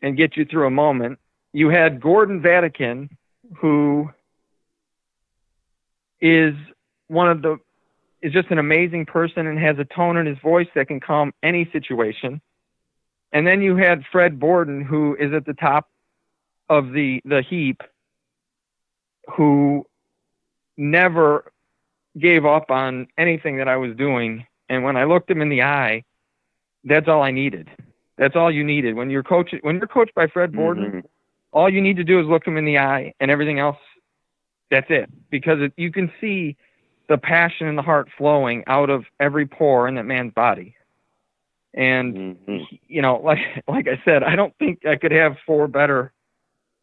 and 0.03 0.17
get 0.17 0.37
you 0.37 0.45
through 0.45 0.67
a 0.67 0.71
moment. 0.71 1.19
You 1.53 1.69
had 1.69 2.01
Gordon 2.01 2.41
Vadakin, 2.41 3.11
who 3.59 4.11
is 6.21 6.55
one 7.09 7.29
of 7.31 7.43
the 7.43 7.59
is 8.23 8.33
just 8.33 8.51
an 8.51 8.59
amazing 8.59 9.07
person 9.07 9.47
and 9.47 9.59
has 9.59 9.79
a 9.79 9.85
tone 9.85 10.17
in 10.17 10.27
his 10.27 10.39
voice 10.39 10.69
that 10.75 10.89
can 10.89 11.01
calm 11.01 11.33
any 11.43 11.69
situation. 11.73 12.41
And 13.33 13.47
then 13.47 13.63
you 13.63 13.77
had 13.77 14.05
Fred 14.13 14.39
Borden, 14.39 14.83
who 14.83 15.17
is 15.17 15.33
at 15.33 15.47
the 15.47 15.55
top 15.55 15.89
of 16.69 16.93
the 16.93 17.21
the 17.25 17.43
heap 17.43 17.83
who 19.37 19.87
never 20.77 21.53
gave 22.19 22.45
up 22.45 22.71
on 22.71 23.07
anything 23.17 23.59
that 23.59 23.69
I 23.69 23.77
was 23.77 23.97
doing. 23.97 24.47
And 24.69 24.85
when 24.85 24.97
I 24.97 25.05
looked 25.05 25.31
him 25.31 25.43
in 25.43 25.49
the 25.49 25.63
eye, 25.63 26.05
that's 26.85 27.09
all 27.09 27.23
I 27.23 27.31
needed. 27.31 27.71
That's 28.17 28.37
all 28.37 28.51
you 28.51 28.65
needed. 28.65 28.95
When 28.95 29.11
you're 29.11 29.23
coached 29.23 29.55
when 29.63 29.77
you're 29.79 29.87
coached 29.87 30.15
by 30.15 30.27
Fred 30.27 30.53
Borden, 30.53 31.03
Mhm. 31.03 31.05
all 31.53 31.69
you 31.69 31.81
need 31.81 31.97
to 31.97 32.05
do 32.05 32.21
is 32.21 32.27
look 32.27 32.47
him 32.47 32.57
in 32.57 32.65
the 32.65 32.79
eye 32.79 33.15
and 33.21 33.31
everything 33.31 33.59
else 33.59 33.79
that's 34.71 34.87
it 34.91 35.11
because 35.31 35.61
it, 35.61 35.73
you 35.77 35.91
can 35.93 36.11
see 36.21 36.57
the 37.09 37.19
passion 37.19 37.67
and 37.67 37.77
the 37.77 37.83
heart 37.83 38.09
flowing 38.17 38.63
out 38.67 38.89
of 38.91 39.05
every 39.19 39.47
pore 39.47 39.89
in 39.89 39.97
that 39.97 40.05
man's 40.05 40.33
body. 40.33 40.77
And 41.75 42.15
Mhm. 42.47 42.79
you 42.87 43.03
know, 43.03 43.17
like 43.25 43.39
like 43.69 43.89
I 43.89 44.01
said, 44.05 44.23
I 44.23 44.37
don't 44.37 44.57
think 44.59 44.87
I 44.87 44.97
could 44.97 45.13
have 45.13 45.37
four 45.47 45.69
better. 45.69 46.13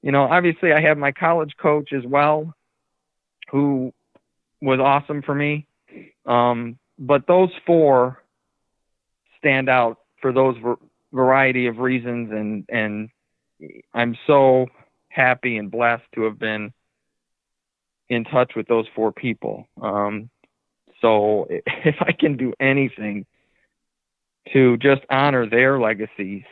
You 0.01 0.11
know, 0.11 0.23
obviously 0.23 0.71
I 0.73 0.81
have 0.81 0.97
my 0.97 1.11
college 1.11 1.55
coach 1.57 1.91
as 1.93 2.05
well, 2.05 2.53
who 3.51 3.93
was 4.61 4.79
awesome 4.79 5.21
for 5.21 5.33
me. 5.33 5.67
Um, 6.25 6.77
but 6.99 7.27
those 7.27 7.49
four 7.65 8.21
stand 9.37 9.69
out 9.69 9.99
for 10.21 10.31
those 10.31 10.57
var- 10.57 10.79
variety 11.13 11.67
of 11.67 11.79
reasons, 11.79 12.31
and 12.31 12.65
and 12.69 13.09
I'm 13.93 14.17
so 14.27 14.67
happy 15.09 15.57
and 15.57 15.71
blessed 15.71 16.03
to 16.15 16.23
have 16.23 16.37
been 16.37 16.73
in 18.09 18.23
touch 18.23 18.53
with 18.55 18.67
those 18.67 18.85
four 18.95 19.11
people. 19.11 19.67
Um, 19.81 20.29
so 21.01 21.47
if 21.49 21.95
I 21.99 22.11
can 22.11 22.37
do 22.37 22.53
anything 22.59 23.25
to 24.53 24.77
just 24.77 25.01
honor 25.09 25.49
their 25.49 25.79
legacies 25.79 26.43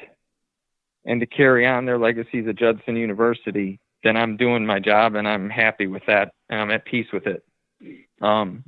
and 1.05 1.19
to 1.21 1.25
carry 1.25 1.65
on 1.65 1.85
their 1.85 1.97
legacies 1.97 2.47
at 2.47 2.55
Judson 2.55 2.95
University, 2.95 3.79
then 4.03 4.17
I'm 4.17 4.37
doing 4.37 4.65
my 4.65 4.79
job 4.79 5.15
and 5.15 5.27
I'm 5.27 5.49
happy 5.49 5.87
with 5.87 6.03
that 6.07 6.33
and 6.49 6.59
I'm 6.59 6.71
at 6.71 6.85
peace 6.85 7.07
with 7.13 7.27
it. 7.27 7.43
Um, 8.21 8.63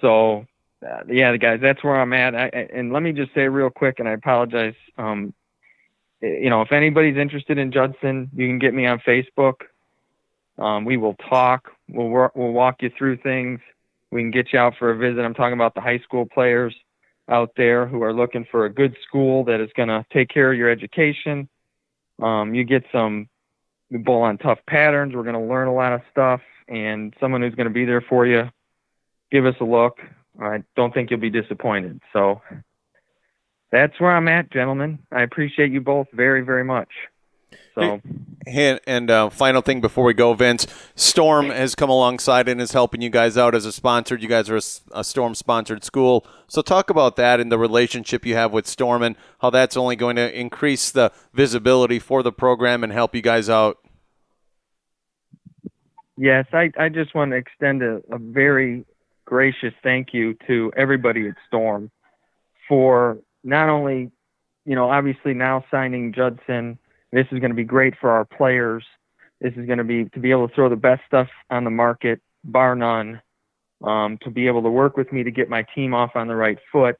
so, 0.00 0.46
uh, 0.86 1.02
yeah, 1.08 1.36
guys, 1.36 1.60
that's 1.60 1.84
where 1.84 2.00
I'm 2.00 2.12
at. 2.12 2.34
I, 2.34 2.46
and 2.72 2.92
let 2.92 3.02
me 3.02 3.12
just 3.12 3.34
say 3.34 3.48
real 3.48 3.70
quick, 3.70 3.98
and 3.98 4.08
I 4.08 4.12
apologize. 4.12 4.74
Um, 4.96 5.34
you 6.22 6.50
know, 6.50 6.62
if 6.62 6.72
anybody's 6.72 7.16
interested 7.16 7.58
in 7.58 7.72
Judson, 7.72 8.30
you 8.34 8.46
can 8.46 8.58
get 8.58 8.74
me 8.74 8.86
on 8.86 8.98
Facebook. 9.00 9.62
Um, 10.60 10.84
we 10.84 10.96
will 10.96 11.14
talk. 11.14 11.72
We'll 11.88 12.30
we'll 12.34 12.52
walk 12.52 12.82
you 12.82 12.90
through 12.96 13.16
things. 13.18 13.60
We 14.10 14.20
can 14.22 14.30
get 14.30 14.52
you 14.52 14.58
out 14.58 14.74
for 14.78 14.90
a 14.90 14.96
visit. 14.96 15.22
I'm 15.22 15.34
talking 15.34 15.54
about 15.54 15.74
the 15.74 15.80
high 15.80 16.00
school 16.00 16.26
players 16.26 16.74
out 17.28 17.52
there 17.56 17.86
who 17.86 18.02
are 18.02 18.12
looking 18.12 18.44
for 18.50 18.66
a 18.66 18.70
good 18.70 18.96
school 19.06 19.44
that 19.44 19.60
is 19.60 19.70
going 19.76 19.88
to 19.88 20.04
take 20.12 20.28
care 20.28 20.52
of 20.52 20.58
your 20.58 20.68
education. 20.68 21.48
Um, 22.20 22.54
you 22.54 22.64
get 22.64 22.84
some 22.92 23.28
bowl 23.90 24.22
on 24.22 24.36
tough 24.36 24.58
patterns. 24.66 25.14
We're 25.14 25.22
going 25.22 25.34
to 25.34 25.40
learn 25.40 25.68
a 25.68 25.74
lot 25.74 25.92
of 25.92 26.02
stuff, 26.10 26.40
and 26.68 27.14
someone 27.20 27.40
who's 27.40 27.54
going 27.54 27.68
to 27.68 27.74
be 27.74 27.84
there 27.84 28.02
for 28.02 28.26
you. 28.26 28.50
Give 29.30 29.46
us 29.46 29.54
a 29.60 29.64
look. 29.64 29.98
I 30.40 30.62
don't 30.76 30.92
think 30.92 31.10
you'll 31.10 31.20
be 31.20 31.30
disappointed. 31.30 32.00
So 32.12 32.42
that's 33.70 33.98
where 34.00 34.10
I'm 34.10 34.28
at, 34.28 34.50
gentlemen. 34.50 34.98
I 35.12 35.22
appreciate 35.22 35.70
you 35.70 35.80
both 35.80 36.08
very, 36.12 36.42
very 36.42 36.64
much. 36.64 36.88
So 37.80 38.00
And, 38.46 38.80
and 38.86 39.10
uh, 39.10 39.30
final 39.30 39.60
thing 39.60 39.80
before 39.80 40.04
we 40.04 40.14
go, 40.14 40.32
Vince, 40.34 40.66
Storm 40.94 41.50
has 41.50 41.74
come 41.74 41.90
alongside 41.90 42.48
and 42.48 42.60
is 42.60 42.72
helping 42.72 43.02
you 43.02 43.10
guys 43.10 43.36
out 43.36 43.54
as 43.54 43.66
a 43.66 43.72
sponsor. 43.72 44.16
You 44.16 44.28
guys 44.28 44.48
are 44.48 44.58
a 44.92 45.04
Storm 45.04 45.34
sponsored 45.34 45.84
school. 45.84 46.26
So 46.48 46.62
talk 46.62 46.90
about 46.90 47.16
that 47.16 47.38
and 47.38 47.52
the 47.52 47.58
relationship 47.58 48.24
you 48.24 48.34
have 48.34 48.52
with 48.52 48.66
Storm 48.66 49.02
and 49.02 49.16
how 49.40 49.50
that's 49.50 49.76
only 49.76 49.94
going 49.94 50.16
to 50.16 50.38
increase 50.38 50.90
the 50.90 51.12
visibility 51.34 51.98
for 51.98 52.22
the 52.22 52.32
program 52.32 52.82
and 52.82 52.92
help 52.92 53.14
you 53.14 53.22
guys 53.22 53.50
out. 53.50 53.78
Yes, 56.16 56.46
I, 56.52 56.70
I 56.78 56.88
just 56.88 57.14
want 57.14 57.30
to 57.32 57.36
extend 57.36 57.82
a, 57.82 58.02
a 58.10 58.18
very 58.18 58.84
gracious 59.24 59.74
thank 59.82 60.12
you 60.12 60.36
to 60.46 60.72
everybody 60.76 61.28
at 61.28 61.34
Storm 61.46 61.90
for 62.68 63.18
not 63.44 63.68
only, 63.68 64.10
you 64.64 64.74
know, 64.74 64.90
obviously 64.90 65.34
now 65.34 65.64
signing 65.70 66.12
Judson. 66.12 66.78
This 67.12 67.26
is 67.32 67.40
going 67.40 67.50
to 67.50 67.56
be 67.56 67.64
great 67.64 67.94
for 68.00 68.10
our 68.10 68.24
players. 68.24 68.84
This 69.40 69.52
is 69.56 69.66
going 69.66 69.78
to 69.78 69.84
be 69.84 70.04
to 70.10 70.20
be 70.20 70.30
able 70.30 70.48
to 70.48 70.54
throw 70.54 70.68
the 70.68 70.76
best 70.76 71.02
stuff 71.06 71.28
on 71.50 71.64
the 71.64 71.70
market, 71.70 72.20
bar 72.44 72.74
none. 72.74 73.20
Um, 73.82 74.18
to 74.24 74.30
be 74.30 74.46
able 74.46 74.62
to 74.62 74.68
work 74.68 74.98
with 74.98 75.10
me 75.10 75.22
to 75.22 75.30
get 75.30 75.48
my 75.48 75.64
team 75.74 75.94
off 75.94 76.10
on 76.14 76.28
the 76.28 76.36
right 76.36 76.58
foot, 76.70 76.96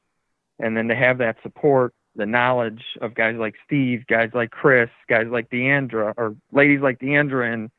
and 0.57 0.75
then 0.75 0.87
to 0.87 0.95
have 0.95 1.19
that 1.19 1.37
support, 1.43 1.93
the 2.15 2.25
knowledge 2.25 2.81
of 3.01 3.13
guys 3.13 3.35
like 3.37 3.53
Steve, 3.65 4.05
guys 4.07 4.31
like 4.33 4.49
Chris, 4.49 4.89
guys 5.07 5.27
like 5.29 5.49
Diandra, 5.51 6.13
or 6.17 6.35
ladies 6.51 6.81
like 6.81 6.99
Diandra 6.99 7.53
and 7.53 7.69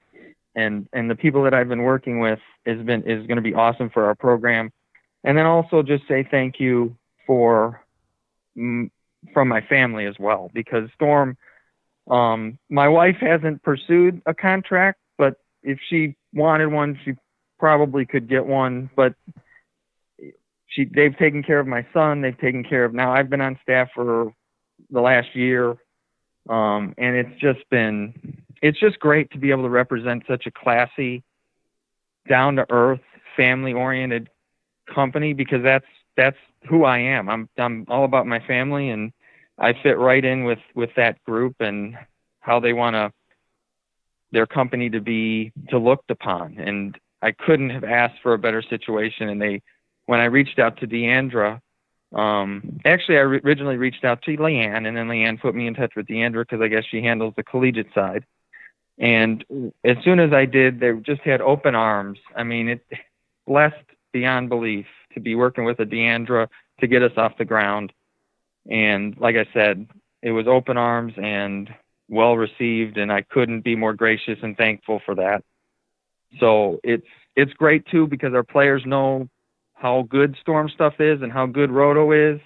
and 0.54 0.88
and 0.92 1.10
the 1.10 1.16
people 1.16 1.42
that 1.44 1.54
I've 1.54 1.68
been 1.68 1.82
working 1.82 2.20
with 2.20 2.38
has 2.64 2.78
been 2.84 3.02
is 3.02 3.26
going 3.26 3.36
to 3.36 3.42
be 3.42 3.54
awesome 3.54 3.90
for 3.90 4.04
our 4.04 4.14
program. 4.14 4.70
And 5.24 5.36
then 5.36 5.46
also 5.46 5.82
just 5.82 6.06
say 6.08 6.26
thank 6.28 6.60
you 6.60 6.96
for 7.26 7.82
mm, 8.56 8.90
from 9.32 9.48
my 9.48 9.60
family 9.62 10.06
as 10.06 10.14
well 10.18 10.50
because 10.54 10.88
Storm. 10.94 11.36
Um, 12.10 12.58
my 12.68 12.88
wife 12.88 13.16
hasn't 13.20 13.62
pursued 13.62 14.22
a 14.26 14.34
contract, 14.34 14.98
but 15.18 15.36
if 15.62 15.78
she 15.88 16.16
wanted 16.32 16.66
one, 16.66 16.98
she 17.04 17.14
probably 17.58 18.04
could 18.04 18.28
get 18.28 18.44
one. 18.44 18.90
But 18.96 19.14
she 20.66 20.84
they've 20.84 21.16
taken 21.16 21.42
care 21.42 21.60
of 21.60 21.66
my 21.66 21.86
son. 21.92 22.20
They've 22.20 22.38
taken 22.38 22.64
care 22.64 22.84
of 22.84 22.94
now. 22.94 23.12
I've 23.12 23.30
been 23.30 23.40
on 23.40 23.58
staff 23.62 23.88
for 23.94 24.32
the 24.90 25.00
last 25.00 25.34
year, 25.34 25.76
um, 26.48 26.94
and 26.98 27.16
it's 27.16 27.40
just 27.40 27.68
been 27.70 28.42
it's 28.62 28.78
just 28.78 28.98
great 28.98 29.30
to 29.32 29.38
be 29.38 29.50
able 29.50 29.64
to 29.64 29.68
represent 29.68 30.24
such 30.26 30.46
a 30.46 30.50
classy, 30.50 31.22
down 32.28 32.56
to 32.56 32.66
earth, 32.70 33.00
family 33.36 33.72
oriented 33.72 34.28
company 34.92 35.34
because 35.34 35.62
that's 35.62 35.86
that's 36.16 36.36
who 36.68 36.84
I 36.84 36.98
am. 36.98 37.28
I'm 37.28 37.48
I'm 37.58 37.84
all 37.88 38.04
about 38.04 38.26
my 38.26 38.40
family 38.40 38.90
and 38.90 39.12
I 39.58 39.74
fit 39.82 39.98
right 39.98 40.24
in 40.24 40.44
with 40.44 40.60
with 40.74 40.90
that 40.96 41.22
group 41.24 41.56
and 41.60 41.96
how 42.40 42.60
they 42.60 42.72
want 42.72 42.94
to 42.94 43.12
their 44.32 44.46
company 44.46 44.88
to 44.90 45.00
be 45.00 45.52
to 45.68 45.78
looked 45.78 46.10
upon. 46.10 46.58
And 46.58 46.98
I 47.20 47.32
couldn't 47.32 47.70
have 47.70 47.84
asked 47.84 48.20
for 48.22 48.32
a 48.32 48.38
better 48.38 48.62
situation. 48.62 49.28
And 49.28 49.40
they 49.40 49.62
when 50.06 50.20
I 50.20 50.24
reached 50.24 50.58
out 50.58 50.78
to 50.78 50.86
Diandra 50.86 51.60
um, 52.12 52.80
actually 52.84 53.16
I 53.16 53.20
originally 53.20 53.76
reached 53.76 54.04
out 54.04 54.22
to 54.22 54.36
Leanne 54.36 54.86
and 54.86 54.96
then 54.96 55.08
Leanne 55.08 55.40
put 55.40 55.54
me 55.54 55.66
in 55.66 55.74
touch 55.74 55.92
with 55.96 56.06
Diandra 56.06 56.42
because 56.42 56.60
I 56.60 56.68
guess 56.68 56.84
she 56.84 57.02
handles 57.02 57.34
the 57.36 57.42
collegiate 57.42 57.92
side. 57.94 58.24
And 58.98 59.72
as 59.82 59.96
soon 60.04 60.20
as 60.20 60.32
I 60.32 60.44
did 60.44 60.80
they 60.80 60.92
just 61.00 61.22
had 61.22 61.40
open 61.40 61.74
arms. 61.74 62.18
I 62.36 62.42
mean 62.42 62.68
it 62.68 62.84
blessed 63.46 63.76
beyond 64.12 64.50
belief 64.50 64.86
to 65.14 65.20
be 65.20 65.34
working 65.34 65.64
with 65.64 65.80
a 65.80 65.86
Diandra 65.86 66.48
to 66.80 66.86
get 66.86 67.02
us 67.02 67.12
off 67.16 67.38
the 67.38 67.44
ground. 67.44 67.92
And 68.70 69.16
like 69.18 69.36
I 69.36 69.46
said, 69.52 69.88
it 70.22 70.30
was 70.30 70.46
open 70.46 70.76
arms 70.76 71.14
and 71.16 71.68
well 72.08 72.36
received, 72.36 72.96
and 72.96 73.12
I 73.12 73.22
couldn't 73.22 73.62
be 73.62 73.74
more 73.74 73.94
gracious 73.94 74.38
and 74.42 74.56
thankful 74.56 75.00
for 75.04 75.14
that. 75.16 75.42
So 76.38 76.80
it's 76.84 77.06
it's 77.36 77.52
great 77.54 77.86
too 77.86 78.06
because 78.06 78.34
our 78.34 78.42
players 78.42 78.82
know 78.86 79.28
how 79.74 80.02
good 80.08 80.36
storm 80.40 80.68
stuff 80.68 80.94
is 81.00 81.22
and 81.22 81.32
how 81.32 81.46
good 81.46 81.70
roto 81.70 82.12
is. 82.12 82.40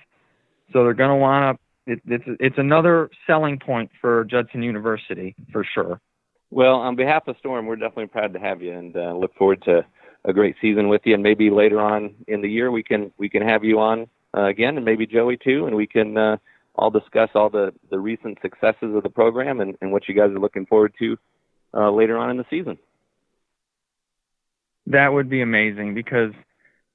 So 0.73 0.85
they're 0.85 0.95
to 1.11 1.17
want 1.17 1.59
to. 1.59 1.93
It, 1.93 2.01
it's 2.07 2.25
it's 2.41 2.59
another 2.59 3.11
selling 3.27 3.59
point 3.59 3.91
for 4.01 4.25
Judson 4.25 4.63
University 4.63 5.37
for 5.53 5.65
sure. 5.65 6.01
Well, 6.51 6.77
on 6.77 6.97
behalf 6.97 7.29
of 7.29 7.37
Storm, 7.39 7.67
we're 7.67 7.77
definitely 7.77 8.07
proud 8.07 8.33
to 8.33 8.39
have 8.39 8.63
you 8.63 8.73
and 8.73 8.97
uh, 8.97 9.13
look 9.13 9.35
forward 9.35 9.63
to 9.63 9.85
a 10.25 10.33
great 10.33 10.57
season 10.61 10.89
with 10.89 11.03
you, 11.05 11.15
and 11.15 11.23
maybe 11.23 11.51
later 11.51 11.81
on 11.81 12.15
in 12.27 12.41
the 12.41 12.49
year 12.49 12.71
we 12.71 12.83
can 12.83 13.13
we 13.19 13.29
can 13.29 13.43
have 13.43 13.63
you 13.63 13.79
on 13.79 14.09
uh, 14.37 14.45
again, 14.45 14.77
and 14.77 14.85
maybe 14.85 15.07
Joey 15.07 15.37
too, 15.37 15.67
and 15.67 15.75
we 15.75 15.87
can 15.87 16.17
uh, 16.17 16.37
all 16.75 16.91
discuss 16.91 17.31
all 17.35 17.51
the 17.51 17.73
the 17.91 17.99
recent 17.99 18.39
successes 18.43 18.95
of 18.95 19.03
the 19.03 19.09
program 19.09 19.61
and, 19.61 19.77
and 19.81 19.93
what 19.93 20.09
you 20.09 20.15
guys 20.15 20.31
are 20.31 20.39
looking 20.39 20.67
forward 20.67 20.95
to 20.99 21.17
uh, 21.75 21.91
later 21.91 22.19
on 22.19 22.31
in 22.31 22.37
the 22.37 22.47
season. 22.51 22.79
That 24.87 25.13
would 25.13 25.29
be 25.29 25.41
amazing 25.41 25.95
because 25.95 26.33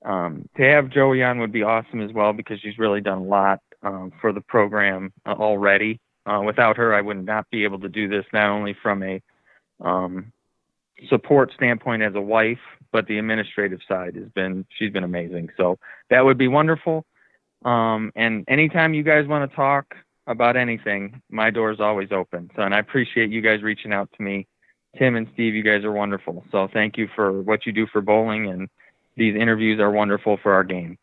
um, 0.04 0.47
to 0.58 0.63
have 0.63 0.89
Joey 0.89 1.23
on 1.23 1.39
would 1.39 1.51
be 1.51 1.63
awesome 1.63 2.01
as 2.01 2.12
well 2.13 2.34
because 2.34 2.60
she's 2.62 2.77
really 2.77 3.01
done 3.01 3.19
a 3.19 3.23
lot 3.23 3.60
um, 3.84 4.12
for 4.21 4.32
the 4.32 4.41
program 4.41 5.12
uh, 5.25 5.34
already. 5.34 5.99
Uh, 6.25 6.41
without 6.45 6.77
her, 6.77 6.93
I 6.93 7.01
would 7.01 7.25
not 7.25 7.49
be 7.49 7.63
able 7.63 7.80
to 7.80 7.89
do 7.89 8.08
this 8.08 8.25
not 8.32 8.49
only 8.49 8.75
from 8.82 9.01
a 9.01 9.21
um, 9.80 10.32
support 11.10 11.51
standpoint 11.56 12.04
as 12.04 12.13
a 12.13 12.21
wife, 12.21 12.60
but 12.91 13.08
the 13.08 13.17
administrative 13.17 13.80
side 13.88 14.15
has 14.15 14.30
been 14.36 14.65
she's 14.77 14.91
been 14.91 15.04
amazing. 15.04 15.49
So 15.58 15.80
that 16.10 16.23
would 16.23 16.38
be 16.38 16.47
wonderful. 16.47 17.06
Um, 17.63 18.12
and 18.15 18.43
anytime 18.47 18.93
you 18.93 19.04
guys 19.04 19.28
want 19.28 19.50
to 19.50 19.56
talk 19.56 19.95
about 20.28 20.56
anything, 20.56 21.21
my 21.30 21.50
door 21.50 21.71
is 21.71 21.80
always 21.80 22.12
open. 22.12 22.50
So 22.56 22.62
and 22.63 22.74
I 22.74 22.80
appreciate 22.80 23.30
you 23.30 23.41
guys 23.41 23.62
reaching 23.62 23.93
out 23.93 24.10
to 24.17 24.24
me. 24.24 24.47
Tim 24.97 25.15
and 25.15 25.28
Steve, 25.34 25.54
you 25.54 25.63
guys 25.63 25.84
are 25.84 25.91
wonderful. 25.91 26.43
So 26.52 26.67
thank 26.74 26.97
you 26.97 27.08
for 27.15 27.41
what 27.41 27.65
you 27.65 27.71
do 27.71 27.88
for 27.88 28.02
bowling 28.02 28.47
and 28.50 28.67
these 29.17 29.36
interviews 29.36 29.80
are 29.80 29.91
wonderful 29.91 30.38
for 30.41 30.54
our 30.54 30.63
game. 30.63 30.97